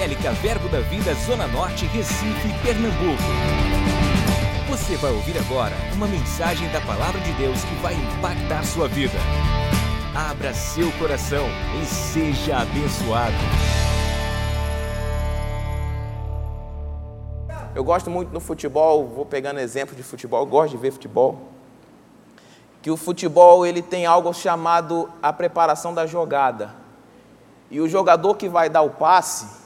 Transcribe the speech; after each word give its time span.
Evangélica 0.00 0.32
Verbo 0.32 0.66
da 0.70 0.80
Vida 0.80 1.12
Zona 1.12 1.46
Norte, 1.46 1.84
Recife, 1.84 2.48
Pernambuco. 2.62 3.22
Você 4.70 4.96
vai 4.96 5.12
ouvir 5.12 5.36
agora 5.36 5.74
uma 5.94 6.06
mensagem 6.06 6.66
da 6.70 6.80
Palavra 6.80 7.20
de 7.20 7.30
Deus 7.32 7.62
que 7.62 7.74
vai 7.82 7.92
impactar 7.92 8.64
sua 8.64 8.88
vida. 8.88 9.18
Abra 10.14 10.54
seu 10.54 10.90
coração 10.92 11.44
e 11.82 11.84
seja 11.84 12.62
abençoado. 12.62 13.34
Eu 17.74 17.84
gosto 17.84 18.10
muito 18.10 18.30
do 18.30 18.40
futebol, 18.40 19.06
vou 19.06 19.26
pegando 19.26 19.60
exemplo 19.60 19.94
de 19.94 20.02
futebol, 20.02 20.46
gosto 20.46 20.70
de 20.70 20.78
ver 20.78 20.92
futebol. 20.92 21.50
Que 22.80 22.90
o 22.90 22.96
futebol 22.96 23.66
ele 23.66 23.82
tem 23.82 24.06
algo 24.06 24.32
chamado 24.32 25.10
a 25.22 25.30
preparação 25.30 25.92
da 25.92 26.06
jogada. 26.06 26.74
E 27.70 27.82
o 27.82 27.88
jogador 27.88 28.36
que 28.36 28.48
vai 28.48 28.70
dar 28.70 28.80
o 28.80 28.88
passe, 28.88 29.59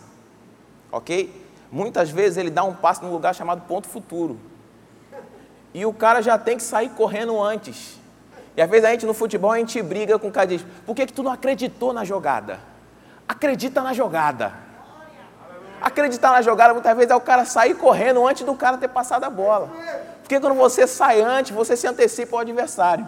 ok? 0.95 1.45
Muitas 1.71 2.09
vezes 2.09 2.39
ele 2.39 2.51
dá 2.51 2.63
um 2.63 2.73
passe 2.73 3.03
num 3.03 3.11
lugar 3.11 3.35
chamado 3.35 3.63
ponto 3.63 3.89
futuro. 3.89 4.39
E 5.73 5.85
o 5.85 5.93
cara 5.93 6.23
já 6.23 6.39
tem 6.39 6.57
que 6.57 6.63
sair 6.63 6.91
correndo 6.91 7.43
antes. 7.43 7.99
E 8.57 8.63
às 8.63 8.71
vezes 8.71 8.85
a 8.85 8.91
gente 8.93 9.05
no 9.05 9.13
futebol 9.13 9.51
a 9.51 9.59
gente 9.59 9.83
briga 9.83 10.19
com 10.19 10.29
o 10.29 10.33
cara 10.33 10.47
diz, 10.47 10.65
por 10.87 10.95
que, 10.95 11.07
que 11.07 11.13
tu 11.13 11.25
não 11.25 11.33
acreditou 11.33 11.93
na 11.93 12.05
jogada? 12.05 12.61
Acredita 13.27 13.83
na 13.83 13.93
jogada. 13.93 14.53
Acreditar 15.81 16.31
na 16.31 16.43
jogada 16.43 16.73
muitas 16.73 16.97
vezes 16.97 17.11
é 17.11 17.17
o 17.17 17.21
cara 17.21 17.45
sair 17.45 17.75
correndo 17.75 18.27
antes 18.27 18.45
do 18.47 18.55
cara 18.55 18.79
ter 18.79 18.89
passado 18.89 19.25
a 19.25 19.31
bola. 19.31 19.69
Porque 20.23 20.39
quando 20.39 20.55
você 20.55 20.87
sai 20.87 21.21
antes, 21.21 21.51
você 21.51 21.77
se 21.77 21.89
antecipa 21.89 22.37
ao 22.37 22.41
adversário. 22.41 23.07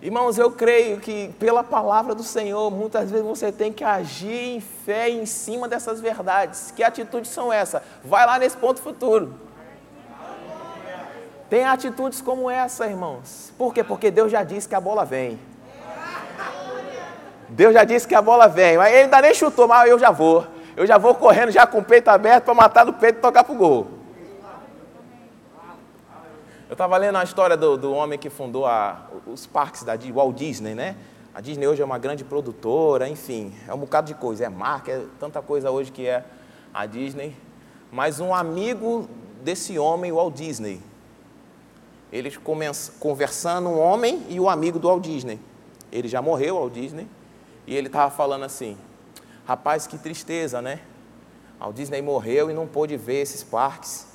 Irmãos, 0.00 0.38
eu 0.38 0.52
creio 0.52 1.00
que 1.00 1.34
pela 1.40 1.64
palavra 1.64 2.14
do 2.14 2.22
Senhor, 2.22 2.70
muitas 2.70 3.10
vezes 3.10 3.26
você 3.26 3.50
tem 3.50 3.72
que 3.72 3.82
agir 3.82 4.56
em 4.56 4.60
fé 4.60 5.08
em 5.08 5.26
cima 5.26 5.66
dessas 5.66 6.00
verdades. 6.00 6.72
Que 6.74 6.84
atitudes 6.84 7.30
são 7.30 7.52
essas? 7.52 7.82
Vai 8.04 8.24
lá 8.24 8.38
nesse 8.38 8.56
ponto 8.56 8.80
futuro. 8.80 9.34
Tem 11.50 11.64
atitudes 11.64 12.20
como 12.20 12.48
essa, 12.48 12.86
irmãos. 12.86 13.52
Por 13.58 13.74
quê? 13.74 13.82
Porque 13.82 14.10
Deus 14.10 14.30
já 14.30 14.44
disse 14.44 14.68
que 14.68 14.74
a 14.74 14.80
bola 14.80 15.04
vem. 15.04 15.38
Deus 17.48 17.74
já 17.74 17.82
disse 17.82 18.06
que 18.06 18.14
a 18.14 18.22
bola 18.22 18.46
vem. 18.46 18.76
Mas 18.76 18.92
ele 18.92 19.04
ainda 19.04 19.20
nem 19.20 19.34
chutou, 19.34 19.66
mas 19.66 19.90
eu 19.90 19.98
já 19.98 20.12
vou. 20.12 20.46
Eu 20.76 20.86
já 20.86 20.96
vou 20.96 21.12
correndo 21.14 21.50
já 21.50 21.66
com 21.66 21.78
o 21.78 21.84
peito 21.84 22.08
aberto 22.08 22.44
para 22.44 22.54
matar 22.54 22.86
no 22.86 22.92
peito 22.92 23.18
e 23.18 23.20
tocar 23.20 23.42
pro 23.42 23.54
gol. 23.54 23.97
Eu 26.68 26.72
estava 26.72 26.98
lendo 26.98 27.16
a 27.16 27.24
história 27.24 27.56
do, 27.56 27.78
do 27.78 27.92
homem 27.94 28.18
que 28.18 28.28
fundou 28.28 28.66
a, 28.66 29.08
os 29.26 29.46
parques 29.46 29.84
da 29.84 29.94
Walt 30.12 30.36
Disney, 30.36 30.74
né? 30.74 30.96
A 31.34 31.40
Disney 31.40 31.66
hoje 31.66 31.80
é 31.80 31.84
uma 31.84 31.96
grande 31.96 32.24
produtora, 32.24 33.08
enfim, 33.08 33.54
é 33.66 33.72
um 33.72 33.78
bocado 33.78 34.06
de 34.06 34.14
coisa, 34.14 34.44
é 34.44 34.48
marca, 34.50 34.92
é 34.92 35.06
tanta 35.18 35.40
coisa 35.40 35.70
hoje 35.70 35.90
que 35.90 36.06
é 36.06 36.22
a 36.74 36.84
Disney. 36.84 37.34
Mas 37.90 38.20
um 38.20 38.34
amigo 38.34 39.08
desse 39.42 39.78
homem, 39.78 40.12
Walt 40.12 40.34
Disney, 40.34 40.82
eles 42.12 42.38
conversando, 43.00 43.70
um 43.70 43.78
homem 43.78 44.26
e 44.28 44.38
o 44.38 44.46
amigo 44.46 44.78
do 44.78 44.88
Walt 44.88 45.02
Disney. 45.02 45.40
Ele 45.90 46.06
já 46.06 46.20
morreu, 46.20 46.56
Walt 46.56 46.74
Disney, 46.74 47.08
e 47.66 47.74
ele 47.74 47.86
estava 47.86 48.10
falando 48.10 48.44
assim: 48.44 48.76
rapaz, 49.46 49.86
que 49.86 49.96
tristeza, 49.96 50.60
né? 50.60 50.80
Walt 51.58 51.74
Disney 51.74 52.02
morreu 52.02 52.50
e 52.50 52.52
não 52.52 52.66
pôde 52.66 52.94
ver 52.98 53.22
esses 53.22 53.42
parques 53.42 54.07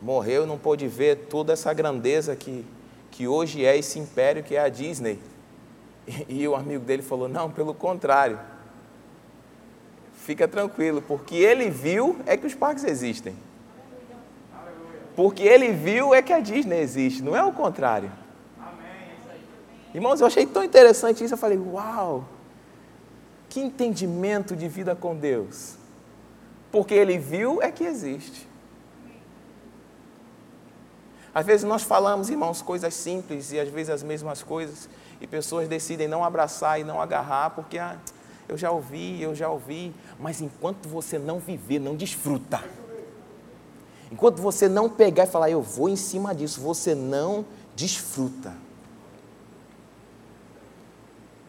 morreu 0.00 0.44
e 0.44 0.46
não 0.46 0.58
pôde 0.58 0.86
ver 0.88 1.26
toda 1.30 1.52
essa 1.52 1.72
grandeza 1.72 2.36
que, 2.36 2.64
que 3.10 3.26
hoje 3.26 3.64
é 3.64 3.76
esse 3.76 3.98
império 3.98 4.42
que 4.42 4.54
é 4.54 4.60
a 4.60 4.68
Disney. 4.68 5.18
E, 6.06 6.40
e 6.42 6.48
o 6.48 6.54
amigo 6.54 6.84
dele 6.84 7.02
falou: 7.02 7.28
Não, 7.28 7.50
pelo 7.50 7.74
contrário. 7.74 8.38
Fica 10.14 10.48
tranquilo, 10.48 11.00
porque 11.00 11.36
ele 11.36 11.70
viu 11.70 12.18
é 12.26 12.36
que 12.36 12.46
os 12.46 12.54
parques 12.54 12.84
existem. 12.84 13.34
Porque 15.14 15.42
ele 15.44 15.72
viu 15.72 16.12
é 16.12 16.20
que 16.20 16.32
a 16.32 16.40
Disney 16.40 16.80
existe, 16.80 17.22
não 17.22 17.36
é 17.36 17.42
o 17.42 17.52
contrário. 17.52 18.10
Irmãos, 19.94 20.20
eu 20.20 20.26
achei 20.26 20.44
tão 20.44 20.62
interessante 20.62 21.24
isso, 21.24 21.34
eu 21.34 21.38
falei: 21.38 21.58
Uau! 21.58 22.24
Que 23.48 23.60
entendimento 23.60 24.54
de 24.54 24.68
vida 24.68 24.94
com 24.94 25.16
Deus. 25.16 25.76
Porque 26.70 26.92
ele 26.92 27.16
viu 27.16 27.62
é 27.62 27.70
que 27.70 27.84
existe. 27.84 28.45
Às 31.36 31.44
vezes 31.44 31.64
nós 31.68 31.82
falamos, 31.82 32.30
irmãos, 32.30 32.62
coisas 32.62 32.94
simples 32.94 33.52
e 33.52 33.60
às 33.60 33.68
vezes 33.68 33.90
as 33.90 34.02
mesmas 34.02 34.42
coisas, 34.42 34.88
e 35.20 35.26
pessoas 35.26 35.68
decidem 35.68 36.08
não 36.08 36.24
abraçar 36.24 36.80
e 36.80 36.82
não 36.82 36.98
agarrar, 36.98 37.50
porque 37.50 37.76
ah, 37.78 37.98
eu 38.48 38.56
já 38.56 38.70
ouvi, 38.70 39.20
eu 39.20 39.34
já 39.34 39.50
ouvi, 39.50 39.94
mas 40.18 40.40
enquanto 40.40 40.88
você 40.88 41.18
não 41.18 41.38
viver, 41.38 41.78
não 41.78 41.94
desfruta. 41.94 42.64
Enquanto 44.10 44.40
você 44.40 44.66
não 44.66 44.88
pegar 44.88 45.24
e 45.24 45.26
falar, 45.26 45.50
eu 45.50 45.60
vou 45.60 45.90
em 45.90 45.96
cima 45.96 46.34
disso, 46.34 46.58
você 46.58 46.94
não 46.94 47.44
desfruta. 47.74 48.54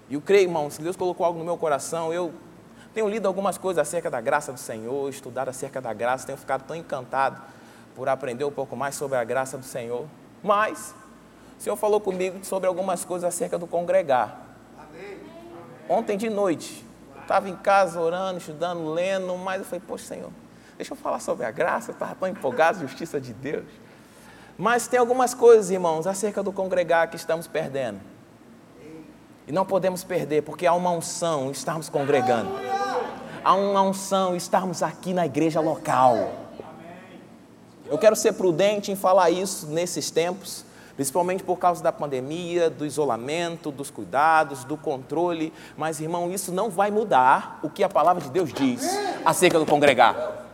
E 0.10 0.16
eu 0.16 0.22
creio, 0.22 0.50
irmãos, 0.50 0.74
se 0.74 0.82
Deus 0.82 0.98
colocou 0.98 1.26
algo 1.26 1.40
no 1.40 1.46
meu 1.46 1.56
coração, 1.56 2.12
eu 2.12 2.34
tenho 2.94 3.08
lido 3.08 3.26
algumas 3.26 3.58
coisas 3.58 3.88
acerca 3.88 4.12
da 4.12 4.20
graça 4.20 4.52
do 4.52 4.60
Senhor, 4.60 5.10
estudado 5.10 5.48
acerca 5.48 5.80
da 5.80 5.94
graça, 5.94 6.26
tenho 6.26 6.38
ficado 6.38 6.68
tão 6.68 6.76
encantado 6.76 7.42
por 7.98 8.08
aprender 8.08 8.46
um 8.46 8.52
pouco 8.52 8.76
mais 8.76 8.94
sobre 8.94 9.18
a 9.18 9.24
graça 9.24 9.58
do 9.58 9.66
Senhor. 9.66 10.06
Mas 10.44 10.94
o 11.58 11.64
Senhor 11.64 11.76
falou 11.76 12.00
comigo 12.00 12.46
sobre 12.46 12.68
algumas 12.68 13.04
coisas 13.04 13.28
acerca 13.28 13.58
do 13.58 13.66
congregar. 13.66 14.40
Ontem 15.90 16.16
de 16.16 16.30
noite, 16.30 16.86
estava 17.20 17.50
em 17.50 17.56
casa 17.56 18.00
orando, 18.00 18.38
estudando, 18.38 18.94
lendo, 18.94 19.36
mas 19.38 19.62
eu 19.62 19.66
falei, 19.66 19.82
poxa 19.86 20.06
Senhor, 20.06 20.30
deixa 20.78 20.94
eu 20.94 20.98
falar 20.98 21.20
sobre 21.20 21.44
a 21.44 21.50
graça, 21.50 21.90
eu 21.90 21.94
estava 21.94 22.14
tão 22.14 22.28
empolgado, 22.28 22.80
justiça 22.82 23.20
de 23.20 23.34
Deus. 23.34 23.66
Mas 24.56 24.88
tem 24.88 25.00
algumas 25.00 25.34
coisas, 25.34 25.72
irmãos, 25.72 26.06
acerca 26.06 26.44
do 26.44 26.52
congregar 26.52 27.10
que 27.10 27.16
estamos 27.16 27.48
perdendo. 27.48 28.00
E 29.48 29.52
não 29.52 29.66
podemos 29.66 30.04
perder, 30.04 30.44
porque 30.44 30.68
há 30.68 30.74
uma 30.74 30.92
unção 30.92 31.50
estarmos 31.50 31.90
congregando. 31.90 32.52
Há 33.44 33.56
uma 33.56 33.82
unção 33.82 34.36
estarmos 34.36 34.84
aqui 34.84 35.16
na 35.16 35.26
igreja 35.26 35.60
local. 35.60 36.47
Eu 37.90 37.98
quero 37.98 38.16
ser 38.16 38.34
prudente 38.34 38.92
em 38.92 38.96
falar 38.96 39.30
isso 39.30 39.68
nesses 39.68 40.12
tempos, 40.12 40.66
principalmente 40.96 41.44
por 41.44 41.58
causa 41.58 41.82
da 41.82 41.92
pandemia, 41.92 42.70
do 42.70 42.86
isolamento, 42.86 43.72
dos 43.72 43.90
cuidados, 43.90 44.64
do 44.66 44.76
controle. 44.76 45.54
Mas, 45.78 46.02
irmão, 46.02 46.30
isso 46.32 46.52
não 46.52 46.70
vai 46.70 46.92
mudar 46.92 47.60
o 47.64 47.70
que 47.70 47.84
a 47.84 47.90
palavra 47.90 48.22
de 48.22 48.30
Deus 48.30 48.52
diz 48.52 48.84
acerca 49.24 49.58
do 49.58 49.66
congregar. 49.66 50.46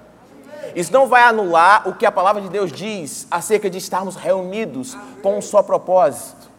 Isso 0.75 0.91
não 0.91 1.07
vai 1.07 1.23
anular 1.23 1.87
o 1.87 1.93
que 1.93 2.05
a 2.05 2.11
palavra 2.11 2.41
de 2.41 2.49
Deus 2.49 2.71
diz 2.71 3.27
acerca 3.29 3.69
de 3.69 3.77
estarmos 3.77 4.15
reunidos 4.15 4.97
com 5.21 5.37
um 5.37 5.41
só 5.41 5.61
propósito. 5.63 6.51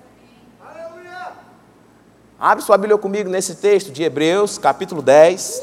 Abre 2.39 2.65
sua 2.65 2.77
Bíblia 2.77 2.99
comigo 2.99 3.31
nesse 3.31 3.57
texto 3.57 3.93
de 3.93 4.03
Hebreus, 4.03 4.59
capítulo 4.59 5.01
10. 5.01 5.63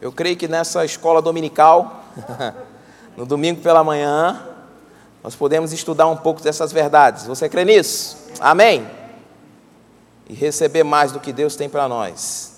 Eu 0.00 0.12
creio 0.12 0.36
que 0.36 0.46
nessa 0.46 0.84
escola 0.84 1.22
dominical 1.22 2.04
no 3.16 3.26
domingo 3.26 3.60
pela 3.60 3.84
manhã, 3.84 4.42
nós 5.22 5.36
podemos 5.36 5.72
estudar 5.72 6.06
um 6.08 6.16
pouco 6.16 6.42
dessas 6.42 6.72
verdades. 6.72 7.26
Você 7.26 7.48
crê 7.48 7.64
nisso? 7.64 8.16
Amém? 8.40 8.88
E 10.28 10.34
receber 10.34 10.82
mais 10.82 11.12
do 11.12 11.20
que 11.20 11.32
Deus 11.32 11.54
tem 11.54 11.68
para 11.68 11.88
nós. 11.88 12.52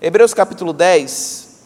Hebreus 0.00 0.34
capítulo 0.34 0.72
10, 0.72 1.62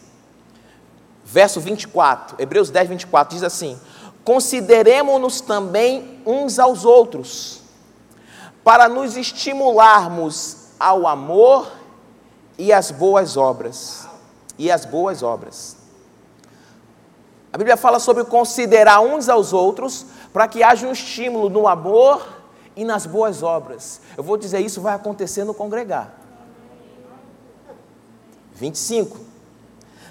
verso 1.25 1.59
24. 1.59 2.41
Hebreus 2.41 2.69
10, 2.69 2.89
24 2.89 3.35
diz 3.35 3.43
assim: 3.43 3.79
Consideremos-nos 4.23 5.41
também 5.41 6.21
uns 6.25 6.59
aos 6.59 6.85
outros, 6.85 7.61
para 8.63 8.87
nos 8.87 9.17
estimularmos 9.17 10.67
ao 10.79 11.07
amor 11.07 11.71
e 12.57 12.71
às 12.71 12.91
boas 12.91 13.35
obras. 13.37 14.07
E 14.59 14.71
às 14.71 14.85
boas 14.85 15.21
obras. 15.21 15.76
A 17.51 17.57
Bíblia 17.57 17.77
fala 17.77 17.99
sobre 17.99 18.25
considerar 18.25 18.99
uns 18.99 19.29
aos 19.29 19.53
outros 19.53 20.05
para 20.33 20.47
que 20.47 20.63
haja 20.63 20.85
um 20.85 20.91
estímulo 20.91 21.49
no 21.49 21.67
amor 21.67 22.27
e 22.75 22.83
nas 22.83 23.05
boas 23.05 23.41
obras. 23.41 24.01
Eu 24.15 24.23
vou 24.23 24.37
dizer 24.37 24.59
isso 24.59 24.81
vai 24.81 24.93
acontecer 24.93 25.43
no 25.43 25.53
congregar. 25.53 26.13
25. 28.53 29.17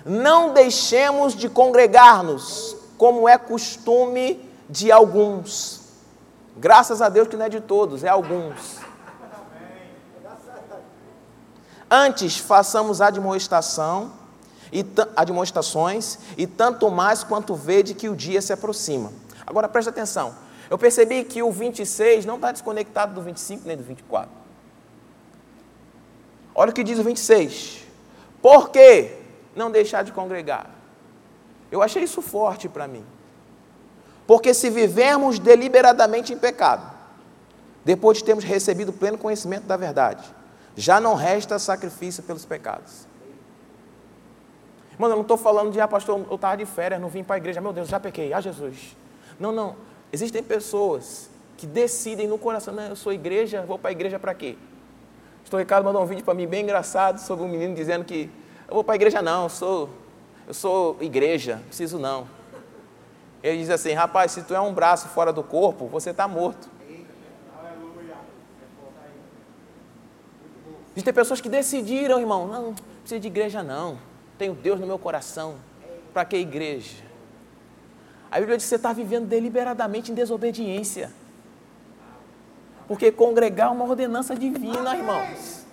Não 0.05 0.53
deixemos 0.53 1.35
de 1.35 1.49
congregar-nos, 1.49 2.77
como 2.97 3.29
é 3.29 3.37
costume 3.37 4.41
de 4.69 4.91
alguns. 4.91 5.83
Graças 6.57 7.03
a 7.03 7.09
Deus 7.09 7.29
que 7.29 7.37
não 7.37 7.45
é 7.45 7.49
de 7.49 7.61
todos, 7.61 8.03
é 8.03 8.09
alguns. 8.09 8.79
Antes 11.91 12.39
façamos 12.39 13.01
admoestação 13.01 14.13
e 14.73 14.85
admoestações, 15.15 16.19
e 16.37 16.47
tanto 16.47 16.91
mais 16.91 17.23
quanto 17.23 17.55
vede 17.55 17.95
que 17.95 18.09
o 18.09 18.17
dia 18.17 18.41
se 18.43 18.53
aproxima. 18.53 19.13
Agora 19.47 19.69
preste 19.69 19.89
atenção. 19.89 20.35
Eu 20.69 20.77
percebi 20.77 21.23
que 21.25 21.43
o 21.43 21.51
26 21.51 22.27
não 22.27 22.37
está 22.37 22.51
desconectado 22.51 23.15
do 23.15 23.23
25 23.23 23.67
nem 23.67 23.77
do 23.77 23.85
24. 23.85 24.29
Olha 26.55 26.71
o 26.71 26.75
que 26.75 26.83
diz 26.83 26.99
o 26.99 27.05
26. 27.05 27.85
Porque 28.43 29.19
não 29.55 29.71
deixar 29.71 30.03
de 30.03 30.13
congregar. 30.13 30.71
Eu 31.71 31.83
achei 31.83 32.03
isso 32.03 32.21
forte 32.23 32.69
para 32.69 32.89
mim. 32.89 33.05
Porque 34.27 34.53
se 34.53 34.71
vivermos 34.71 35.39
deliberadamente 35.39 36.33
em 36.33 36.39
pecado, 36.39 36.93
depois 37.85 38.19
de 38.19 38.25
termos 38.25 38.43
recebido 38.43 38.93
pleno 38.93 39.17
conhecimento 39.17 39.65
da 39.65 39.77
verdade, 39.77 40.25
já 40.75 41.01
não 41.01 41.15
resta 41.15 41.59
sacrifício 41.59 42.23
pelos 42.23 42.45
pecados. 42.45 43.07
Mano, 44.99 45.13
eu 45.13 45.17
não 45.17 45.23
estou 45.23 45.37
falando 45.37 45.71
de, 45.71 45.81
ah, 45.81 45.89
pastor, 45.89 46.25
eu 46.29 46.35
estava 46.37 46.57
de 46.57 46.65
férias, 46.65 47.01
não 47.01 47.09
vim 47.09 47.23
para 47.23 47.37
a 47.37 47.39
igreja, 47.39 47.61
meu 47.61 47.73
Deus, 47.73 47.89
já 47.89 48.01
pequei, 48.01 48.33
ah, 48.33 48.41
Jesus. 48.41 48.97
Não, 49.39 49.53
não. 49.53 49.77
Existem 50.13 50.43
pessoas 50.43 51.29
que 51.57 51.67
decidem 51.67 52.27
no 52.27 52.39
coração, 52.39 52.75
não, 52.75 52.85
eu 52.85 52.97
sou 52.97 53.13
igreja, 53.13 53.63
vou 53.63 53.79
para 53.79 53.91
a 53.91 53.93
igreja 53.93 54.19
para 54.19 54.35
quê? 54.35 54.57
Pastor 55.41 55.61
Ricardo 55.61 55.85
mandou 55.85 56.03
um 56.03 56.07
vídeo 56.07 56.25
para 56.25 56.35
mim 56.35 56.47
bem 56.47 56.63
engraçado 56.63 57.19
sobre 57.19 57.45
um 57.45 57.49
menino 57.49 57.75
dizendo 57.75 58.05
que 58.05 58.31
eu 58.69 58.75
vou 58.75 58.85
para 58.85 58.95
a 58.95 58.97
igreja 58.97 59.23
não, 59.23 59.45
eu 59.45 59.49
sou, 59.49 59.91
eu 60.47 60.55
sou 60.55 60.97
igreja, 61.01 61.63
preciso 61.67 61.99
não. 61.99 62.27
Ele 63.43 63.59
diz 63.59 63.71
assim, 63.71 63.93
rapaz, 63.93 64.33
se 64.33 64.43
tu 64.43 64.55
é 64.55 64.61
um 64.61 64.73
braço 64.73 65.09
fora 65.09 65.33
do 65.33 65.43
corpo, 65.43 65.87
você 65.87 66.11
está 66.11 66.27
morto. 66.27 66.69
Existem 70.97 71.13
pessoas 71.13 71.41
que 71.43 71.49
decidiram, 71.49 72.19
irmão, 72.19 72.49
não, 72.49 72.63
não 72.63 72.75
precisa 73.03 73.21
de 73.21 73.27
igreja 73.27 73.63
não. 73.63 73.99
Tenho 74.39 74.55
Deus 74.55 74.79
no 74.79 74.87
meu 74.87 74.99
coração. 74.99 75.57
Para 76.13 76.25
que 76.25 76.37
igreja? 76.37 77.05
A 78.31 78.39
Bíblia 78.39 78.57
diz 78.57 78.65
que 78.65 78.71
você 78.71 78.77
está 78.77 78.93
vivendo 78.93 79.27
deliberadamente 79.27 80.11
em 80.11 80.15
desobediência. 80.15 81.13
Porque 82.89 83.11
congregar 83.11 83.69
é 83.69 83.71
uma 83.71 83.85
ordenança 83.85 84.35
divina, 84.35 84.97
irmãos. 84.97 85.65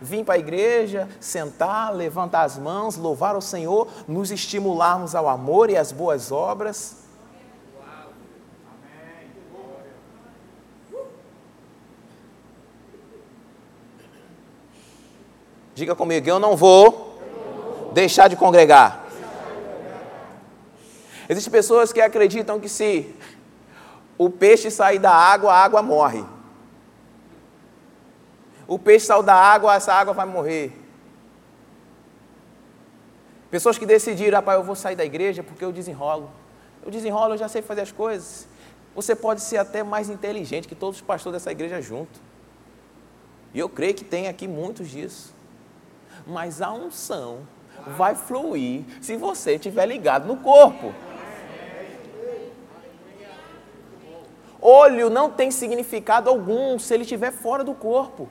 Vim 0.00 0.24
para 0.24 0.34
a 0.34 0.38
igreja, 0.38 1.08
sentar, 1.20 1.94
levantar 1.94 2.42
as 2.42 2.56
mãos, 2.56 2.96
louvar 2.96 3.36
o 3.36 3.42
Senhor, 3.42 3.86
nos 4.08 4.30
estimularmos 4.30 5.14
ao 5.14 5.28
amor 5.28 5.68
e 5.68 5.76
às 5.76 5.92
boas 5.92 6.32
obras. 6.32 6.99
Diga 15.80 15.94
comigo, 15.94 16.28
eu 16.28 16.38
não 16.38 16.54
vou 16.54 17.18
deixar 17.94 18.28
de 18.28 18.36
congregar. 18.36 19.02
Existem 21.26 21.50
pessoas 21.50 21.90
que 21.90 22.02
acreditam 22.02 22.60
que 22.60 22.68
se 22.68 23.14
o 24.18 24.28
peixe 24.28 24.70
sair 24.70 24.98
da 24.98 25.10
água, 25.10 25.50
a 25.50 25.64
água 25.64 25.80
morre. 25.80 26.22
O 28.68 28.78
peixe 28.78 29.06
saiu 29.06 29.22
da 29.22 29.34
água, 29.34 29.74
essa 29.74 29.94
água 29.94 30.12
vai 30.12 30.26
morrer. 30.26 30.70
Pessoas 33.50 33.78
que 33.78 33.86
decidiram, 33.86 34.36
rapaz, 34.36 34.58
eu 34.58 34.64
vou 34.64 34.76
sair 34.76 34.96
da 34.96 35.04
igreja 35.06 35.42
porque 35.42 35.64
eu 35.64 35.72
desenrolo. 35.72 36.30
Eu 36.84 36.90
desenrolo, 36.90 37.32
eu 37.32 37.38
já 37.38 37.48
sei 37.48 37.62
fazer 37.62 37.80
as 37.80 37.90
coisas. 37.90 38.46
Você 38.94 39.16
pode 39.16 39.40
ser 39.40 39.56
até 39.56 39.82
mais 39.82 40.10
inteligente 40.10 40.68
que 40.68 40.74
todos 40.74 40.96
os 40.96 41.02
pastores 41.02 41.40
dessa 41.40 41.50
igreja 41.50 41.80
junto. 41.80 42.20
E 43.54 43.58
eu 43.58 43.68
creio 43.70 43.94
que 43.94 44.04
tem 44.04 44.28
aqui 44.28 44.46
muitos 44.46 44.86
disso 44.86 45.39
mas 46.30 46.62
a 46.62 46.70
unção 46.70 47.40
vai 47.96 48.14
fluir 48.14 48.84
se 49.00 49.16
você 49.16 49.54
estiver 49.54 49.86
ligado 49.86 50.26
no 50.26 50.36
corpo. 50.36 50.94
Olho 54.62 55.08
não 55.08 55.30
tem 55.30 55.50
significado 55.50 56.28
algum 56.28 56.78
se 56.78 56.92
ele 56.94 57.02
estiver 57.02 57.32
fora 57.32 57.64
do 57.64 57.74
corpo. 57.74 58.28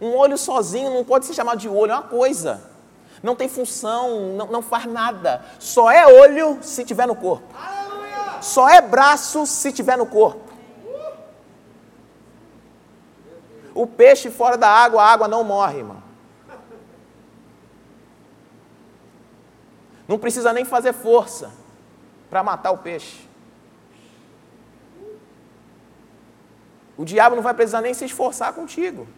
Um 0.00 0.16
olho 0.16 0.36
sozinho 0.36 0.92
não 0.92 1.04
pode 1.04 1.26
ser 1.26 1.34
chamado 1.34 1.58
de 1.58 1.68
olho, 1.68 1.92
é 1.92 1.94
uma 1.94 2.02
coisa. 2.02 2.70
Não 3.22 3.36
tem 3.36 3.48
função, 3.48 4.32
não, 4.34 4.46
não 4.46 4.62
faz 4.62 4.86
nada. 4.86 5.44
Só 5.58 5.90
é 5.90 6.06
olho 6.06 6.58
se 6.62 6.82
estiver 6.82 7.06
no 7.06 7.14
corpo. 7.14 7.54
Só 8.40 8.68
é 8.68 8.80
braço 8.80 9.46
se 9.46 9.68
estiver 9.68 9.96
no 9.96 10.06
corpo. 10.06 10.50
O 13.74 13.86
peixe 13.86 14.30
fora 14.30 14.58
da 14.58 14.68
água, 14.68 15.02
a 15.02 15.06
água 15.06 15.28
não 15.28 15.44
morre, 15.44 15.78
irmão. 15.78 16.01
Não 20.12 20.18
precisa 20.18 20.52
nem 20.52 20.62
fazer 20.62 20.92
força 20.92 21.50
para 22.28 22.42
matar 22.42 22.70
o 22.70 22.76
peixe. 22.76 23.26
O 26.98 27.04
diabo 27.06 27.34
não 27.34 27.42
vai 27.42 27.54
precisar 27.54 27.80
nem 27.80 27.94
se 27.94 28.04
esforçar 28.04 28.52
contigo. 28.52 29.08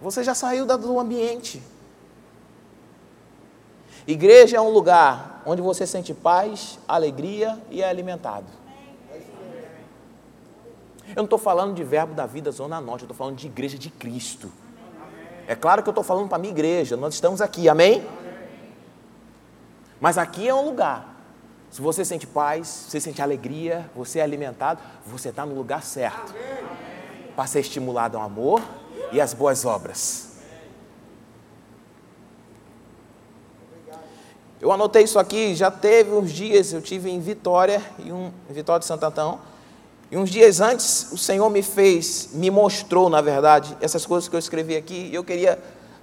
Você 0.00 0.22
já 0.22 0.32
saiu 0.32 0.64
do 0.64 1.00
ambiente. 1.00 1.60
Igreja 4.06 4.58
é 4.58 4.60
um 4.60 4.70
lugar 4.70 5.42
onde 5.44 5.60
você 5.60 5.84
sente 5.84 6.14
paz, 6.14 6.78
alegria 6.86 7.60
e 7.68 7.82
é 7.82 7.88
alimentado. 7.88 8.46
Eu 11.08 11.16
não 11.16 11.24
estou 11.24 11.38
falando 11.40 11.74
de 11.74 11.82
verbo 11.82 12.14
da 12.14 12.26
vida 12.26 12.52
Zona 12.52 12.80
Norte, 12.80 13.02
eu 13.02 13.06
estou 13.06 13.16
falando 13.16 13.34
de 13.34 13.48
igreja 13.48 13.76
de 13.76 13.90
Cristo. 13.90 14.52
É 15.46 15.54
claro 15.54 15.82
que 15.82 15.88
eu 15.88 15.92
estou 15.92 16.04
falando 16.04 16.28
para 16.28 16.36
a 16.36 16.40
minha 16.40 16.52
igreja, 16.52 16.96
nós 16.96 17.14
estamos 17.14 17.40
aqui, 17.40 17.68
amém? 17.68 18.06
Mas 20.00 20.18
aqui 20.18 20.48
é 20.48 20.54
um 20.54 20.64
lugar. 20.64 21.14
Se 21.70 21.80
você 21.82 22.04
sente 22.04 22.26
paz, 22.26 22.86
você 22.88 23.00
sente 23.00 23.20
alegria, 23.20 23.90
você 23.94 24.20
é 24.20 24.22
alimentado, 24.22 24.80
você 25.04 25.30
está 25.30 25.44
no 25.44 25.54
lugar 25.54 25.82
certo. 25.82 26.34
Para 27.34 27.46
ser 27.46 27.60
estimulado 27.60 28.16
ao 28.16 28.22
amor 28.22 28.62
e 29.12 29.20
às 29.20 29.34
boas 29.34 29.64
obras. 29.64 30.34
Eu 34.60 34.72
anotei 34.72 35.02
isso 35.02 35.18
aqui, 35.18 35.54
já 35.54 35.70
teve 35.70 36.12
uns 36.12 36.32
dias, 36.32 36.72
eu 36.72 36.80
tive 36.80 37.10
em 37.10 37.20
Vitória, 37.20 37.82
em, 37.98 38.12
um, 38.12 38.32
em 38.48 38.52
Vitória 38.52 38.80
de 38.80 38.86
Santo 38.86 39.04
Antão, 39.04 39.40
e 40.14 40.16
uns 40.16 40.30
dias 40.30 40.60
antes, 40.60 41.10
o 41.10 41.18
Senhor 41.18 41.50
me 41.50 41.60
fez, 41.60 42.28
me 42.32 42.48
mostrou, 42.48 43.10
na 43.10 43.20
verdade, 43.20 43.76
essas 43.80 44.06
coisas 44.06 44.28
que 44.28 44.36
eu 44.36 44.38
escrevi 44.38 44.76
aqui, 44.76 45.08
e 45.10 45.14
eu 45.16 45.24
queria 45.24 45.58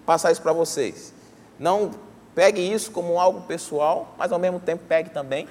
passar 0.05 0.33
isso 0.33 0.41
para 0.41 0.51
vocês. 0.51 1.13
Não 1.57 1.91
pegue 2.35 2.59
isso 2.59 2.91
como 2.91 3.17
algo 3.17 3.39
pessoal, 3.43 4.13
mas 4.17 4.33
ao 4.33 4.37
mesmo 4.37 4.59
tempo 4.59 4.83
pegue 4.85 5.11
também. 5.11 5.47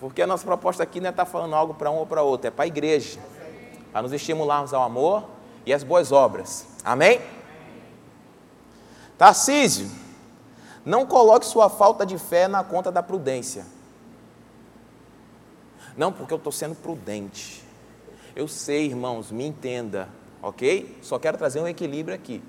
Porque 0.00 0.20
a 0.22 0.26
nossa 0.26 0.44
proposta 0.44 0.82
aqui 0.82 0.98
não 0.98 1.06
é 1.06 1.10
estar 1.10 1.24
tá 1.24 1.30
falando 1.30 1.54
algo 1.54 1.74
para 1.74 1.88
um 1.88 1.98
ou 1.98 2.06
para 2.06 2.20
outro, 2.20 2.48
é 2.48 2.50
para 2.50 2.64
a 2.64 2.66
igreja. 2.66 3.20
Para 3.92 4.02
nos 4.02 4.12
estimularmos 4.12 4.74
ao 4.74 4.82
amor 4.82 5.22
e 5.64 5.72
às 5.72 5.84
boas 5.84 6.10
obras. 6.10 6.66
Amém? 6.84 7.20
Tarcísio, 9.16 9.88
não 10.84 11.06
coloque 11.06 11.46
sua 11.46 11.70
falta 11.70 12.04
de 12.04 12.18
fé 12.18 12.48
na 12.48 12.64
conta 12.64 12.90
da 12.90 13.04
prudência. 13.04 13.76
Não, 15.96 16.12
porque 16.12 16.32
eu 16.32 16.38
estou 16.38 16.52
sendo 16.52 16.74
prudente. 16.74 17.64
Eu 18.34 18.46
sei, 18.46 18.86
irmãos, 18.86 19.30
me 19.30 19.46
entenda, 19.46 20.08
ok? 20.42 20.98
Só 21.00 21.18
quero 21.18 21.38
trazer 21.38 21.60
um 21.60 21.66
equilíbrio 21.66 22.14
aqui. 22.14 22.42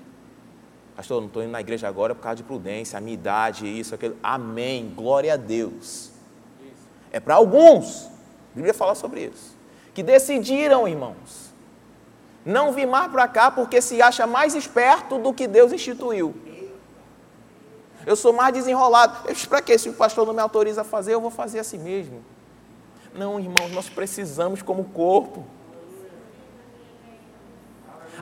Pastor, 0.94 1.20
não 1.20 1.28
estou 1.28 1.42
indo 1.42 1.52
na 1.52 1.60
igreja 1.60 1.88
agora 1.88 2.14
por 2.14 2.22
causa 2.22 2.36
de 2.36 2.42
prudência, 2.42 2.98
a 2.98 3.00
minha 3.00 3.14
idade, 3.14 3.66
isso, 3.66 3.94
aquilo. 3.94 4.16
Amém. 4.22 4.92
Glória 4.94 5.34
a 5.34 5.36
Deus. 5.36 6.10
É 7.10 7.20
para 7.20 7.36
alguns. 7.36 8.06
A 8.06 8.54
Bíblia 8.54 8.74
fala 8.74 8.94
sobre 8.94 9.24
isso. 9.26 9.56
Que 9.94 10.02
decidiram, 10.02 10.86
irmãos, 10.86 11.54
não 12.44 12.72
vir 12.72 12.86
mais 12.86 13.10
para 13.10 13.26
cá 13.28 13.50
porque 13.50 13.80
se 13.80 14.02
acha 14.02 14.26
mais 14.26 14.54
esperto 14.54 15.18
do 15.18 15.32
que 15.32 15.46
Deus 15.46 15.72
instituiu. 15.72 16.34
Eu 18.04 18.16
sou 18.16 18.32
mais 18.32 18.52
desenrolado. 18.52 19.32
Para 19.48 19.62
quê? 19.62 19.78
Se 19.78 19.88
o 19.88 19.92
pastor 19.92 20.26
não 20.26 20.34
me 20.34 20.40
autoriza 20.40 20.80
a 20.80 20.84
fazer, 20.84 21.14
eu 21.14 21.20
vou 21.20 21.30
fazer 21.30 21.60
assim 21.60 21.78
mesmo. 21.78 22.24
Não, 23.14 23.38
irmãos, 23.40 23.70
nós 23.72 23.88
precisamos 23.88 24.62
como 24.62 24.84
corpo. 24.84 25.44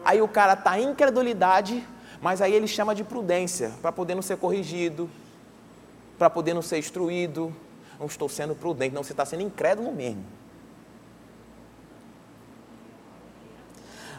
Aí 0.04 0.22
o 0.22 0.28
cara 0.28 0.52
está 0.52 0.78
em 0.78 0.90
incredulidade, 0.90 1.86
mas 2.20 2.40
aí 2.40 2.52
ele 2.52 2.66
chama 2.66 2.94
de 2.94 3.02
prudência, 3.02 3.72
para 3.82 3.90
poder 3.92 4.14
não 4.14 4.22
ser 4.22 4.36
corrigido, 4.36 5.10
para 6.18 6.30
poder 6.30 6.54
não 6.54 6.62
ser 6.62 6.78
instruído. 6.78 7.54
Não 7.98 8.06
estou 8.06 8.28
sendo 8.28 8.54
prudente, 8.54 8.94
não, 8.94 9.02
você 9.02 9.12
está 9.12 9.24
sendo 9.24 9.42
incrédulo 9.42 9.92
mesmo. 9.92 10.24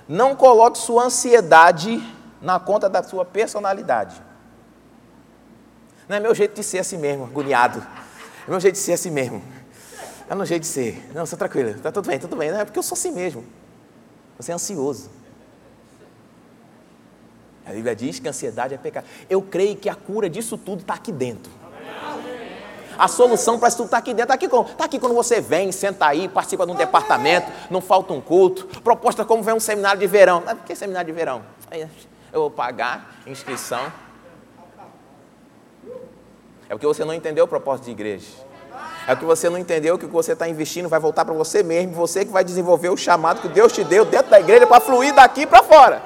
Não 0.07 0.35
coloque 0.35 0.77
sua 0.77 1.03
ansiedade 1.03 2.01
na 2.41 2.59
conta 2.59 2.89
da 2.89 3.03
sua 3.03 3.25
personalidade. 3.25 4.21
Não 6.07 6.15
é 6.15 6.19
meu 6.19 6.33
jeito 6.33 6.55
de 6.55 6.63
ser 6.63 6.79
assim 6.79 6.97
mesmo, 6.97 7.25
agoniado. 7.25 7.85
É 8.47 8.49
meu 8.49 8.59
jeito 8.59 8.75
de 8.75 8.81
ser 8.81 8.93
assim 8.93 9.11
mesmo. 9.11 9.43
É 10.29 10.35
no 10.35 10.45
jeito 10.45 10.63
de 10.63 10.67
ser. 10.67 11.09
Não, 11.13 11.25
você 11.25 11.37
tranquilo, 11.37 11.69
está 11.69 11.91
tudo 11.91 12.07
bem, 12.07 12.19
tudo 12.19 12.35
bem. 12.35 12.51
Não, 12.51 12.59
é 12.59 12.65
porque 12.65 12.77
eu 12.77 12.83
sou 12.83 12.95
assim 12.95 13.11
mesmo. 13.11 13.45
Você 14.37 14.51
é 14.51 14.55
ansioso. 14.55 15.09
A 17.65 17.71
Bíblia 17.71 17.95
diz 17.95 18.19
que 18.19 18.27
ansiedade 18.27 18.73
é 18.73 18.77
pecado. 18.77 19.05
Eu 19.29 19.41
creio 19.41 19.75
que 19.75 19.89
a 19.89 19.95
cura 19.95 20.29
disso 20.29 20.57
tudo 20.57 20.81
está 20.81 20.93
aqui 20.93 21.11
dentro. 21.11 21.51
A 22.97 23.07
solução 23.07 23.59
para 23.59 23.67
isso 23.67 23.77
tudo 23.77 23.87
está 23.87 23.97
aqui 23.97 24.13
dentro. 24.13 24.33
Está 24.33 24.33
aqui, 24.33 24.75
tá 24.75 24.85
aqui 24.85 24.99
quando 24.99 25.13
você 25.13 25.39
vem, 25.39 25.71
senta 25.71 26.07
aí, 26.07 26.27
participa 26.27 26.65
de 26.65 26.71
um 26.71 26.75
departamento, 26.75 27.51
não 27.69 27.79
falta 27.79 28.13
um 28.13 28.21
culto. 28.21 28.81
Proposta 28.81 29.23
como 29.23 29.43
vem 29.43 29.53
um 29.53 29.59
seminário 29.59 29.99
de 29.99 30.07
verão. 30.07 30.41
Mas 30.45 30.57
por 30.57 30.65
que 30.65 30.75
seminário 30.75 31.05
de 31.05 31.17
verão? 31.17 31.43
Eu 32.31 32.41
vou 32.41 32.51
pagar 32.51 33.21
inscrição. 33.27 33.91
É 36.69 36.73
porque 36.73 36.87
você 36.87 37.05
não 37.05 37.13
entendeu 37.13 37.45
o 37.45 37.47
propósito 37.47 37.85
de 37.85 37.91
igreja. 37.91 38.46
É 39.07 39.15
porque 39.15 39.25
você 39.25 39.49
não 39.49 39.57
entendeu 39.57 39.97
que 39.97 40.05
o 40.05 40.07
que 40.07 40.13
você 40.13 40.33
está 40.33 40.47
investindo 40.49 40.89
vai 40.89 40.99
voltar 40.99 41.23
para 41.23 41.33
você 41.33 41.63
mesmo, 41.63 41.93
você 41.93 42.25
que 42.25 42.31
vai 42.31 42.43
desenvolver 42.43 42.89
o 42.89 42.97
chamado 42.97 43.41
que 43.41 43.47
Deus 43.47 43.71
te 43.71 43.83
deu 43.83 44.03
dentro 44.03 44.29
da 44.29 44.39
igreja 44.39 44.67
para 44.67 44.81
fluir 44.81 45.13
daqui 45.13 45.45
para 45.47 45.63
fora. 45.63 46.01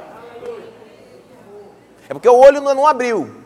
É 2.07 2.13
porque 2.13 2.29
o 2.29 2.37
olho 2.37 2.61
não 2.61 2.85
abriu. 2.85 3.41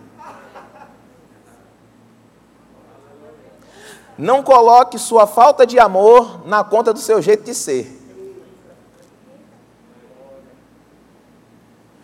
Não 4.18 4.42
coloque 4.42 4.98
sua 4.98 5.28
falta 5.28 5.66
de 5.66 5.78
amor 5.78 6.48
na 6.48 6.64
conta 6.64 6.94
do 6.94 7.00
seu 7.00 7.22
jeito 7.22 7.44
de 7.44 7.54
ser. 7.54 8.02